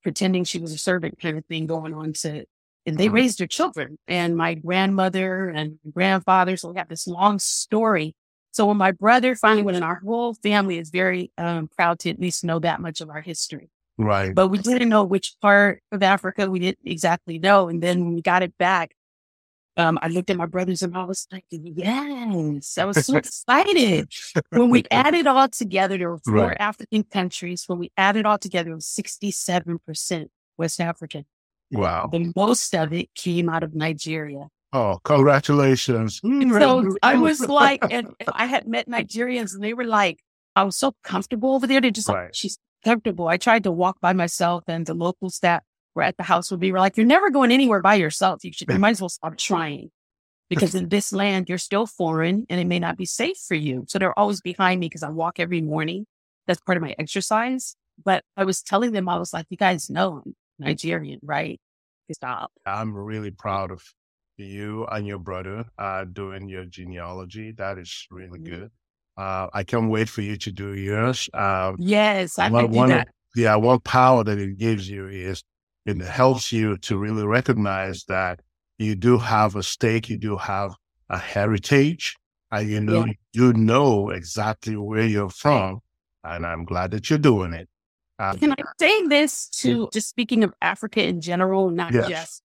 pretending 0.03 0.43
she 0.43 0.59
was 0.59 0.73
a 0.73 0.77
servant 0.77 1.19
kind 1.19 1.37
of 1.37 1.45
thing 1.45 1.67
going 1.67 1.93
on 1.93 2.13
to, 2.13 2.45
and 2.85 2.97
they 2.97 3.05
mm-hmm. 3.05 3.15
raised 3.15 3.39
their 3.39 3.47
children 3.47 3.97
and 4.07 4.35
my 4.35 4.53
grandmother 4.53 5.49
and 5.49 5.79
grandfather. 5.93 6.57
So 6.57 6.71
we 6.71 6.77
have 6.77 6.89
this 6.89 7.07
long 7.07 7.39
story. 7.39 8.15
So 8.51 8.65
when 8.65 8.77
my 8.77 8.91
brother 8.91 9.35
finally 9.35 9.63
went 9.63 9.77
in, 9.77 9.83
our 9.83 10.01
whole 10.03 10.33
family 10.33 10.79
is 10.79 10.89
very 10.89 11.31
um, 11.37 11.69
proud 11.75 11.99
to 11.99 12.09
at 12.09 12.19
least 12.19 12.43
know 12.43 12.59
that 12.59 12.81
much 12.81 13.01
of 13.01 13.09
our 13.09 13.21
history. 13.21 13.69
Right. 13.97 14.33
But 14.33 14.47
we 14.47 14.57
didn't 14.57 14.89
know 14.89 15.03
which 15.03 15.35
part 15.41 15.83
of 15.91 16.01
Africa 16.01 16.49
we 16.49 16.59
didn't 16.59 16.79
exactly 16.85 17.37
know. 17.37 17.67
And 17.67 17.83
then 17.83 18.05
when 18.05 18.15
we 18.15 18.21
got 18.21 18.43
it 18.43 18.57
back, 18.57 18.95
um, 19.77 19.97
I 20.01 20.07
looked 20.07 20.29
at 20.29 20.37
my 20.37 20.45
brothers 20.45 20.81
and 20.81 20.95
I 20.95 21.03
was 21.03 21.27
like, 21.31 21.45
yes, 21.49 22.77
I 22.77 22.85
was 22.85 23.05
so 23.05 23.15
excited. 23.17 24.11
when 24.49 24.69
we 24.69 24.83
added 24.91 25.27
all 25.27 25.47
together, 25.47 25.97
there 25.97 26.09
were 26.09 26.19
four 26.19 26.35
right. 26.35 26.57
African 26.59 27.03
countries. 27.03 27.63
When 27.67 27.79
we 27.79 27.91
added 27.95 28.25
all 28.25 28.37
together, 28.37 28.71
it 28.71 28.75
was 28.75 28.85
67% 28.85 30.27
West 30.57 30.81
African. 30.81 31.25
Wow. 31.71 32.09
The 32.11 32.33
most 32.35 32.73
of 32.75 32.93
it 32.93 33.13
came 33.15 33.49
out 33.49 33.63
of 33.63 33.75
Nigeria. 33.75 34.47
Oh, 34.73 34.99
congratulations. 35.03 36.21
Mm, 36.21 36.59
so 36.59 36.95
I 37.01 37.15
was 37.15 37.39
like, 37.47 37.83
and 37.89 38.13
I 38.33 38.45
had 38.45 38.67
met 38.67 38.87
Nigerians 38.87 39.53
and 39.53 39.63
they 39.63 39.73
were 39.73 39.85
like, 39.85 40.19
I 40.55 40.63
was 40.63 40.75
so 40.75 40.93
comfortable 41.03 41.55
over 41.55 41.67
there. 41.67 41.81
They 41.81 41.91
just 41.91 42.09
right. 42.09 42.25
like, 42.25 42.35
she's 42.35 42.57
comfortable. 42.83 43.27
I 43.27 43.37
tried 43.37 43.63
to 43.63 43.71
walk 43.71 43.99
by 44.01 44.13
myself 44.13 44.63
and 44.67 44.85
the 44.85 44.93
local 44.93 45.29
staff 45.29 45.63
were 45.99 46.03
at 46.03 46.17
the 46.17 46.23
house 46.23 46.49
would 46.51 46.59
be 46.59 46.71
like, 46.71 46.97
you're 46.97 47.05
never 47.05 47.29
going 47.29 47.51
anywhere 47.51 47.81
by 47.81 47.95
yourself. 47.95 48.43
You 48.43 48.51
should, 48.53 48.69
you 48.69 48.79
might 48.79 48.91
as 48.91 49.01
well 49.01 49.09
stop 49.09 49.37
trying 49.37 49.91
because 50.49 50.73
in 50.73 50.89
this 50.95 51.13
land, 51.13 51.49
you're 51.49 51.57
still 51.57 51.85
foreign 51.85 52.45
and 52.49 52.59
it 52.59 52.65
may 52.65 52.79
not 52.79 52.97
be 52.97 53.05
safe 53.05 53.37
for 53.37 53.55
you. 53.55 53.85
So 53.87 53.99
they're 53.99 54.17
always 54.17 54.41
behind 54.41 54.79
me 54.79 54.87
because 54.87 55.03
I 55.03 55.09
walk 55.09 55.39
every 55.39 55.61
morning. 55.61 56.05
That's 56.47 56.61
part 56.61 56.77
of 56.77 56.81
my 56.81 56.95
exercise. 56.97 57.75
But 58.03 58.23
I 58.37 58.45
was 58.45 58.61
telling 58.61 58.93
them, 58.93 59.09
I 59.09 59.19
was 59.19 59.33
like, 59.33 59.45
you 59.49 59.57
guys 59.57 59.89
know 59.89 60.23
I'm 60.25 60.35
Nigerian, 60.57 61.19
right? 61.21 61.59
Stop. 62.11 62.51
I'm 62.65 62.95
really 62.95 63.29
proud 63.29 63.71
of 63.71 63.83
you 64.37 64.87
and 64.87 65.05
your 65.05 65.19
brother 65.19 65.65
uh, 65.77 66.05
doing 66.05 66.49
your 66.49 66.65
genealogy. 66.65 67.51
That 67.51 67.77
is 67.77 68.07
really 68.09 68.39
mm-hmm. 68.39 68.61
good. 68.61 68.71
Uh, 69.17 69.47
I 69.53 69.63
can't 69.63 69.89
wait 69.89 70.07
for 70.07 70.21
you 70.21 70.37
to 70.37 70.51
do 70.51 70.73
yours. 70.73 71.29
Uh, 71.33 71.73
yes, 71.77 72.39
I 72.39 72.49
one, 72.49 72.63
can 72.63 72.71
do 72.71 72.77
one, 72.77 72.89
that. 72.89 73.09
Yeah, 73.35 73.57
one 73.57 73.79
power 73.81 74.23
that 74.23 74.39
it 74.39 74.57
gives 74.57 74.89
you 74.89 75.07
is 75.07 75.43
it 75.85 75.99
helps 76.01 76.51
you 76.51 76.77
to 76.77 76.97
really 76.97 77.25
recognize 77.25 78.03
that 78.05 78.41
you 78.77 78.95
do 78.95 79.17
have 79.17 79.55
a 79.55 79.63
stake, 79.63 80.09
you 80.09 80.17
do 80.17 80.37
have 80.37 80.73
a 81.09 81.17
heritage, 81.17 82.15
and 82.51 82.69
you 82.69 82.79
know 82.79 83.05
yeah. 83.05 83.13
you 83.33 83.53
know 83.53 84.09
exactly 84.09 84.75
where 84.75 85.05
you're 85.05 85.29
from. 85.29 85.79
And 86.23 86.45
I'm 86.45 86.65
glad 86.65 86.91
that 86.91 87.09
you're 87.09 87.19
doing 87.19 87.53
it. 87.53 87.69
Um, 88.19 88.37
Can 88.37 88.51
I 88.51 88.63
say 88.79 89.07
this 89.07 89.47
to 89.61 89.89
just 89.93 90.09
speaking 90.09 90.43
of 90.43 90.53
Africa 90.61 91.03
in 91.03 91.21
general, 91.21 91.69
not 91.69 91.93
yes. 91.93 92.09
just 92.09 92.43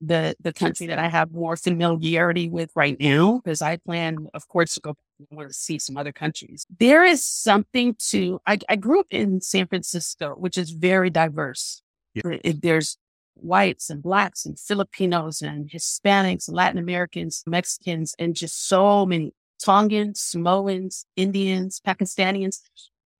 the 0.00 0.34
the 0.40 0.52
country 0.52 0.86
that 0.86 0.98
I 0.98 1.08
have 1.08 1.32
more 1.32 1.56
familiarity 1.56 2.48
with 2.48 2.70
right 2.74 2.98
now, 2.98 3.40
because 3.42 3.60
I 3.60 3.76
plan, 3.76 4.28
of 4.34 4.48
course, 4.48 4.74
to 4.74 4.80
go 4.80 4.94
want 5.30 5.48
to 5.48 5.54
see 5.54 5.78
some 5.78 5.96
other 5.96 6.12
countries. 6.12 6.66
There 6.78 7.04
is 7.04 7.24
something 7.24 7.94
to 8.10 8.40
I, 8.46 8.58
I 8.68 8.76
grew 8.76 9.00
up 9.00 9.06
in 9.10 9.40
San 9.40 9.66
Francisco, 9.66 10.34
which 10.36 10.56
is 10.56 10.70
very 10.70 11.10
diverse. 11.10 11.82
Yeah. 12.14 12.52
There's 12.60 12.98
whites 13.34 13.90
and 13.90 14.02
blacks 14.02 14.44
and 14.44 14.58
Filipinos 14.58 15.42
and 15.42 15.70
Hispanics, 15.70 16.52
Latin 16.52 16.78
Americans, 16.78 17.42
Mexicans, 17.46 18.14
and 18.18 18.34
just 18.34 18.68
so 18.68 19.06
many 19.06 19.32
Tongans, 19.62 20.20
Samoans, 20.20 21.04
Indians, 21.16 21.80
Pakistanians. 21.86 22.60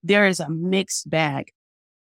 There 0.03 0.27
is 0.27 0.41
a 0.41 0.49
mixed 0.49 1.09
bag. 1.11 1.53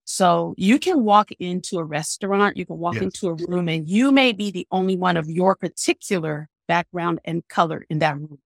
So 0.05 0.55
you 0.57 0.79
can 0.79 1.05
walk 1.05 1.31
into 1.39 1.79
a 1.79 1.85
restaurant, 1.85 2.57
you 2.57 2.65
can 2.65 2.79
walk 2.79 2.95
yes. 2.95 3.05
into 3.05 3.29
a 3.29 3.35
room 3.35 3.69
and 3.69 3.87
you 3.87 4.11
may 4.11 4.33
be 4.33 4.51
the 4.51 4.67
only 4.71 4.97
one 4.97 5.19
of 5.19 5.29
your 5.29 5.55
particular 5.55 6.49
background 6.67 7.21
and 7.25 7.47
color 7.49 7.85
in 7.91 7.99
that 7.99 8.17
room. 8.17 8.39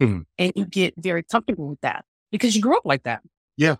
Mm-hmm. 0.00 0.20
And 0.38 0.52
you 0.56 0.64
get 0.64 0.94
very 0.96 1.22
comfortable 1.22 1.68
with 1.68 1.80
that 1.82 2.06
because 2.32 2.56
you 2.56 2.62
grew 2.62 2.76
up 2.76 2.86
like 2.86 3.02
that. 3.02 3.20
Yeah. 3.58 3.76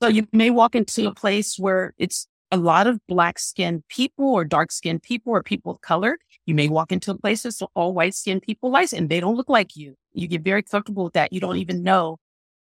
So 0.00 0.08
you 0.08 0.28
may 0.32 0.50
walk 0.50 0.76
into 0.76 1.08
a 1.08 1.14
place 1.14 1.58
where 1.58 1.94
it's 1.98 2.28
a 2.54 2.56
lot 2.56 2.86
of 2.86 3.00
black 3.08 3.40
skinned 3.40 3.82
people 3.88 4.26
or 4.26 4.44
dark 4.44 4.70
skinned 4.70 5.02
people 5.02 5.32
or 5.32 5.42
people 5.42 5.72
of 5.72 5.80
color. 5.80 6.18
You 6.46 6.54
may 6.54 6.68
walk 6.68 6.92
into 6.92 7.12
places 7.14 7.60
all 7.74 7.92
white 7.92 8.14
skinned 8.14 8.42
people 8.42 8.70
like, 8.70 8.92
and 8.92 9.08
they 9.08 9.18
don't 9.18 9.34
look 9.34 9.48
like 9.48 9.74
you. 9.74 9.96
You 10.12 10.28
get 10.28 10.42
very 10.42 10.62
comfortable 10.62 11.04
with 11.04 11.14
that. 11.14 11.32
You 11.32 11.40
don't 11.40 11.56
even 11.56 11.82
know 11.82 12.18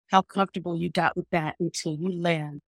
how 0.08 0.22
comfortable 0.22 0.78
you 0.78 0.92
got 0.92 1.18
with 1.18 1.28
that 1.32 1.56
until 1.60 1.96
you 1.96 2.12
land 2.12 2.62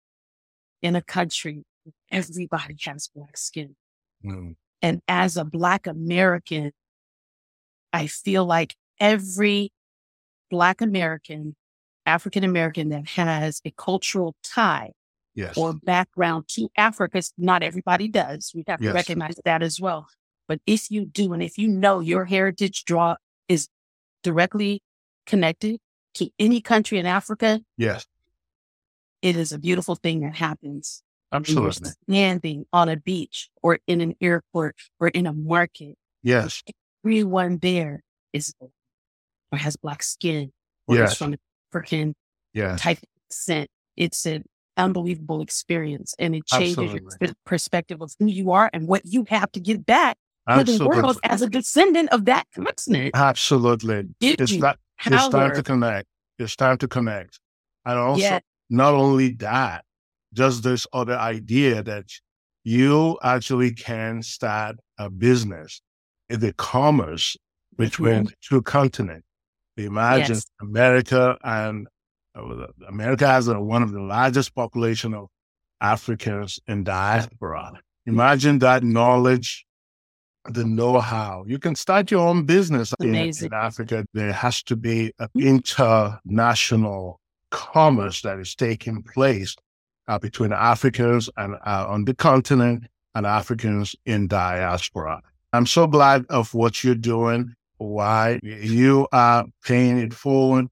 in 0.80 0.96
a 0.96 1.02
country 1.02 1.62
where 1.84 1.94
everybody 2.10 2.76
has 2.86 3.10
black 3.14 3.36
skin. 3.36 3.76
Mm. 4.24 4.56
And 4.80 5.02
as 5.06 5.36
a 5.36 5.44
Black 5.44 5.86
American, 5.86 6.72
I 7.92 8.06
feel 8.06 8.46
like 8.46 8.74
every 8.98 9.72
Black 10.50 10.80
American, 10.80 11.54
African 12.06 12.44
American 12.44 12.88
that 12.88 13.08
has 13.08 13.60
a 13.66 13.72
cultural 13.72 14.34
tie 14.42 14.92
yes. 15.34 15.56
or 15.56 15.74
background 15.74 16.48
to 16.48 16.68
Africa, 16.76 17.22
not 17.38 17.62
everybody 17.62 18.08
does. 18.08 18.52
We 18.54 18.64
have 18.68 18.80
to 18.80 18.86
yes. 18.86 18.94
recognize 18.94 19.40
that 19.44 19.62
as 19.62 19.80
well. 19.80 20.08
But 20.48 20.60
if 20.66 20.90
you 20.90 21.04
do, 21.04 21.32
and 21.32 21.42
if 21.42 21.58
you 21.58 21.68
know 21.68 22.00
your 22.00 22.24
heritage 22.24 22.84
draw 22.84 23.16
is 23.48 23.68
directly 24.22 24.82
connected 25.26 25.80
to 26.14 26.28
any 26.38 26.60
country 26.60 26.98
in 26.98 27.06
Africa, 27.06 27.60
yes, 27.76 28.06
it 29.22 29.36
is 29.36 29.52
a 29.52 29.58
beautiful 29.58 29.94
thing 29.94 30.20
that 30.20 30.34
happens. 30.36 31.02
Absolutely. 31.32 31.90
Standing 32.08 32.66
on 32.72 32.88
a 32.88 32.96
beach 32.96 33.50
or 33.62 33.78
in 33.86 34.00
an 34.00 34.14
airport 34.20 34.74
or 34.98 35.08
in 35.08 35.26
a 35.26 35.32
market. 35.32 35.96
Yes. 36.22 36.62
Everyone 37.04 37.58
there 37.58 38.02
is 38.32 38.52
or 39.52 39.58
has 39.58 39.76
black 39.76 40.02
skin 40.02 40.52
or 40.86 40.96
yes. 40.96 41.12
is 41.12 41.18
from 41.18 41.36
African 41.72 42.14
yes. 42.52 42.80
type 42.80 42.98
of 42.98 43.08
descent. 43.28 43.70
It's 43.96 44.26
an 44.26 44.44
unbelievable 44.84 45.40
experience 45.40 46.14
and 46.18 46.34
it 46.34 46.46
changes 46.46 46.78
Absolutely. 46.78 47.16
your 47.20 47.34
perspective 47.44 48.00
of 48.00 48.12
who 48.18 48.26
you 48.26 48.50
are 48.50 48.70
and 48.72 48.88
what 48.88 49.02
you 49.04 49.24
have 49.28 49.50
to 49.52 49.60
give 49.60 49.84
back 49.86 50.16
Absolutely. 50.48 50.72
to 50.72 50.78
the 50.78 50.88
world 50.88 51.18
as 51.24 51.42
a 51.42 51.48
descendant 51.48 52.08
of 52.10 52.24
that 52.24 52.46
continent. 52.54 53.12
Absolutely. 53.14 54.08
it's, 54.20 54.52
not, 54.54 54.78
it's 55.04 55.28
time 55.28 55.54
to 55.54 55.62
connect. 55.62 56.06
It's 56.38 56.56
time 56.56 56.78
to 56.78 56.88
connect. 56.88 57.38
And 57.84 57.98
also, 57.98 58.22
yeah. 58.22 58.40
not 58.68 58.94
only 58.94 59.34
that, 59.34 59.84
just 60.32 60.62
this 60.62 60.86
other 60.92 61.16
idea 61.16 61.82
that 61.82 62.06
you 62.64 63.18
actually 63.22 63.72
can 63.72 64.22
start 64.22 64.76
a 64.98 65.10
business 65.10 65.80
in 66.28 66.40
the 66.40 66.52
commerce 66.52 67.36
between 67.76 68.24
mm-hmm. 68.24 68.34
two 68.48 68.62
continents. 68.62 69.26
Imagine 69.76 70.36
yes. 70.36 70.46
America 70.60 71.38
and 71.42 71.86
America 72.88 73.26
has 73.26 73.48
a, 73.48 73.60
one 73.60 73.82
of 73.82 73.92
the 73.92 74.00
largest 74.00 74.54
population 74.54 75.14
of 75.14 75.28
Africans 75.80 76.60
in 76.66 76.84
diaspora. 76.84 77.72
Imagine 78.06 78.58
that 78.60 78.82
knowledge, 78.82 79.66
the 80.46 80.64
know-how. 80.64 81.44
You 81.46 81.58
can 81.58 81.74
start 81.74 82.10
your 82.10 82.26
own 82.26 82.44
business 82.44 82.94
in, 83.00 83.14
in, 83.14 83.52
Africa. 83.52 84.04
There 84.14 84.32
has 84.32 84.62
to 84.64 84.76
be 84.76 85.12
an 85.18 85.28
mm-hmm. 85.36 85.46
international 85.46 87.20
commerce 87.50 88.22
that 88.22 88.38
is 88.38 88.54
taking 88.54 89.02
place 89.02 89.54
uh, 90.08 90.18
between 90.18 90.52
Africans 90.52 91.28
and 91.36 91.54
uh, 91.66 91.86
on 91.88 92.04
the 92.04 92.14
continent 92.14 92.84
and 93.14 93.26
Africans 93.26 93.94
in 94.06 94.28
diaspora. 94.28 95.20
I'm 95.52 95.66
so 95.66 95.86
glad 95.86 96.26
of 96.30 96.54
what 96.54 96.84
you're 96.84 96.94
doing. 96.94 97.54
Why 97.78 98.40
you 98.42 99.08
are 99.12 99.46
paying 99.64 99.98
it 99.98 100.12
forward. 100.12 100.68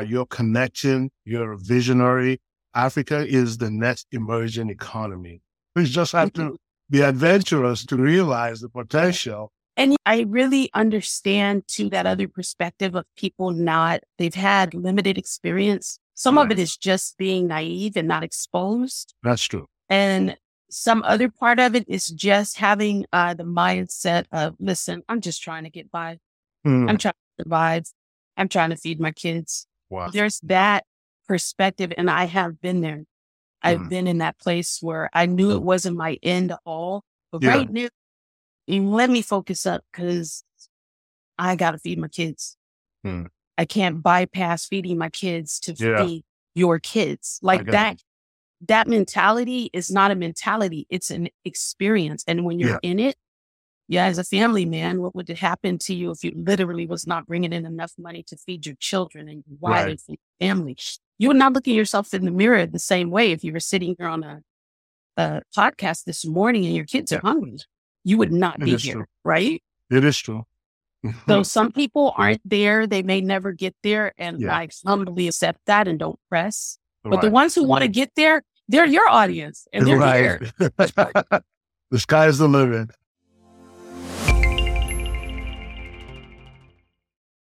You're 0.00 0.26
connecting. 0.26 1.10
You're 1.24 1.52
a 1.52 1.58
visionary. 1.58 2.40
Africa 2.74 3.26
is 3.26 3.58
the 3.58 3.70
next 3.70 4.06
emerging 4.12 4.70
economy. 4.70 5.42
We 5.74 5.84
just 5.84 6.12
have 6.12 6.32
to 6.34 6.56
be 6.88 7.00
adventurous 7.02 7.84
to 7.86 7.96
realize 7.96 8.60
the 8.60 8.68
potential. 8.68 9.52
And 9.76 9.96
I 10.04 10.26
really 10.28 10.70
understand 10.74 11.66
too 11.68 11.88
that 11.90 12.06
other 12.06 12.28
perspective 12.28 12.94
of 12.94 13.06
people 13.16 13.50
not, 13.52 14.00
they've 14.18 14.34
had 14.34 14.74
limited 14.74 15.16
experience 15.16 15.98
some 16.20 16.36
right. 16.36 16.44
of 16.44 16.50
it 16.50 16.58
is 16.58 16.76
just 16.76 17.16
being 17.16 17.46
naive 17.46 17.96
and 17.96 18.06
not 18.06 18.22
exposed. 18.22 19.14
That's 19.22 19.42
true. 19.42 19.64
And 19.88 20.36
some 20.68 21.02
other 21.02 21.30
part 21.30 21.58
of 21.58 21.74
it 21.74 21.88
is 21.88 22.08
just 22.08 22.58
having 22.58 23.06
uh, 23.10 23.32
the 23.32 23.44
mindset 23.44 24.26
of, 24.30 24.54
listen, 24.60 25.02
I'm 25.08 25.22
just 25.22 25.42
trying 25.42 25.64
to 25.64 25.70
get 25.70 25.90
by. 25.90 26.18
Mm. 26.66 26.90
I'm 26.90 26.98
trying 26.98 27.14
to 27.14 27.44
survive. 27.44 27.84
I'm 28.36 28.48
trying 28.50 28.68
to 28.68 28.76
feed 28.76 29.00
my 29.00 29.12
kids. 29.12 29.66
Wow. 29.90 30.08
There's 30.10 30.40
that 30.44 30.84
perspective. 31.28 31.92
And 31.98 32.10
I 32.10 32.24
have 32.24 32.60
been 32.60 32.80
there. 32.80 33.04
I've 33.62 33.80
mm. 33.80 33.88
been 33.90 34.06
in 34.06 34.18
that 34.18 34.38
place 34.38 34.78
where 34.80 35.10
I 35.12 35.26
knew 35.26 35.52
it 35.52 35.62
wasn't 35.62 35.96
my 35.96 36.18
end 36.22 36.54
all. 36.64 37.04
But 37.30 37.42
yeah. 37.42 37.50
right 37.50 37.70
now, 37.70 37.88
let 38.68 39.10
me 39.10 39.22
focus 39.22 39.66
up 39.66 39.84
because 39.92 40.42
I 41.38 41.56
got 41.56 41.72
to 41.72 41.78
feed 41.78 41.98
my 41.98 42.08
kids. 42.08 42.56
Mm. 43.04 43.28
I 43.58 43.64
can't 43.66 44.02
bypass 44.02 44.66
feeding 44.66 44.96
my 44.96 45.10
kids 45.10 45.60
to 45.60 45.74
yeah. 45.78 46.04
feed 46.04 46.24
your 46.54 46.78
kids. 46.78 47.38
Like 47.42 47.66
that, 47.66 47.94
it. 47.94 48.02
that 48.68 48.88
mentality 48.88 49.70
is 49.72 49.90
not 49.90 50.10
a 50.10 50.14
mentality. 50.14 50.86
It's 50.88 51.10
an 51.10 51.28
experience. 51.44 52.24
And 52.26 52.44
when 52.44 52.58
you're 52.58 52.80
yeah. 52.82 52.90
in 52.90 52.98
it, 52.98 53.16
yeah, 53.90 54.06
as 54.06 54.18
a 54.18 54.24
family 54.24 54.64
man, 54.64 55.02
what 55.02 55.14
would 55.14 55.28
happen 55.28 55.78
to 55.78 55.94
you 55.94 56.10
if 56.10 56.24
you 56.24 56.32
literally 56.34 56.86
was 56.86 57.06
not 57.06 57.26
bringing 57.26 57.52
in 57.52 57.66
enough 57.66 57.92
money 57.98 58.22
to 58.24 58.36
feed 58.36 58.64
your 58.64 58.76
children 58.76 59.28
and 59.28 59.44
your 59.46 59.58
wife 59.60 59.84
right. 59.84 60.02
and 60.08 60.18
your 60.40 60.48
family? 60.48 60.76
You 61.18 61.28
would 61.28 61.36
not 61.36 61.52
look 61.52 61.68
at 61.68 61.74
yourself 61.74 62.14
in 62.14 62.24
the 62.24 62.30
mirror 62.30 62.66
the 62.66 62.78
same 62.78 63.10
way 63.10 63.32
if 63.32 63.44
you 63.44 63.52
were 63.52 63.60
sitting 63.60 63.96
here 63.98 64.08
on 64.08 64.24
a, 64.24 64.42
a 65.16 65.42
podcast 65.56 66.04
this 66.04 66.24
morning 66.24 66.64
and 66.64 66.74
your 66.74 66.86
kids 66.86 67.12
are 67.12 67.20
hungry. 67.20 67.58
You 68.04 68.16
would 68.18 68.32
not 68.32 68.62
it 68.62 68.64
be 68.64 68.76
here, 68.76 68.94
true. 68.94 69.06
right? 69.24 69.62
It 69.90 70.04
is 70.04 70.16
true 70.18 70.46
so 71.28 71.42
some 71.42 71.72
people 71.72 72.14
aren't 72.16 72.40
there. 72.48 72.86
They 72.86 73.02
may 73.02 73.20
never 73.20 73.52
get 73.52 73.74
there. 73.82 74.12
And 74.18 74.40
yeah. 74.40 74.56
I 74.56 74.68
humbly 74.86 75.28
accept 75.28 75.60
that 75.66 75.88
and 75.88 75.98
don't 75.98 76.18
press. 76.28 76.78
But 77.02 77.22
the 77.22 77.30
ones 77.30 77.54
who 77.54 77.64
want 77.64 77.82
to 77.82 77.88
get 77.88 78.12
there, 78.14 78.42
they're 78.68 78.86
your 78.86 79.08
audience 79.08 79.66
and 79.72 79.86
they're 79.86 79.98
right. 79.98 80.20
here. 80.20 80.50
the 81.90 81.98
sky 81.98 82.26
is 82.26 82.38
the 82.38 82.48
limit. 82.48 82.90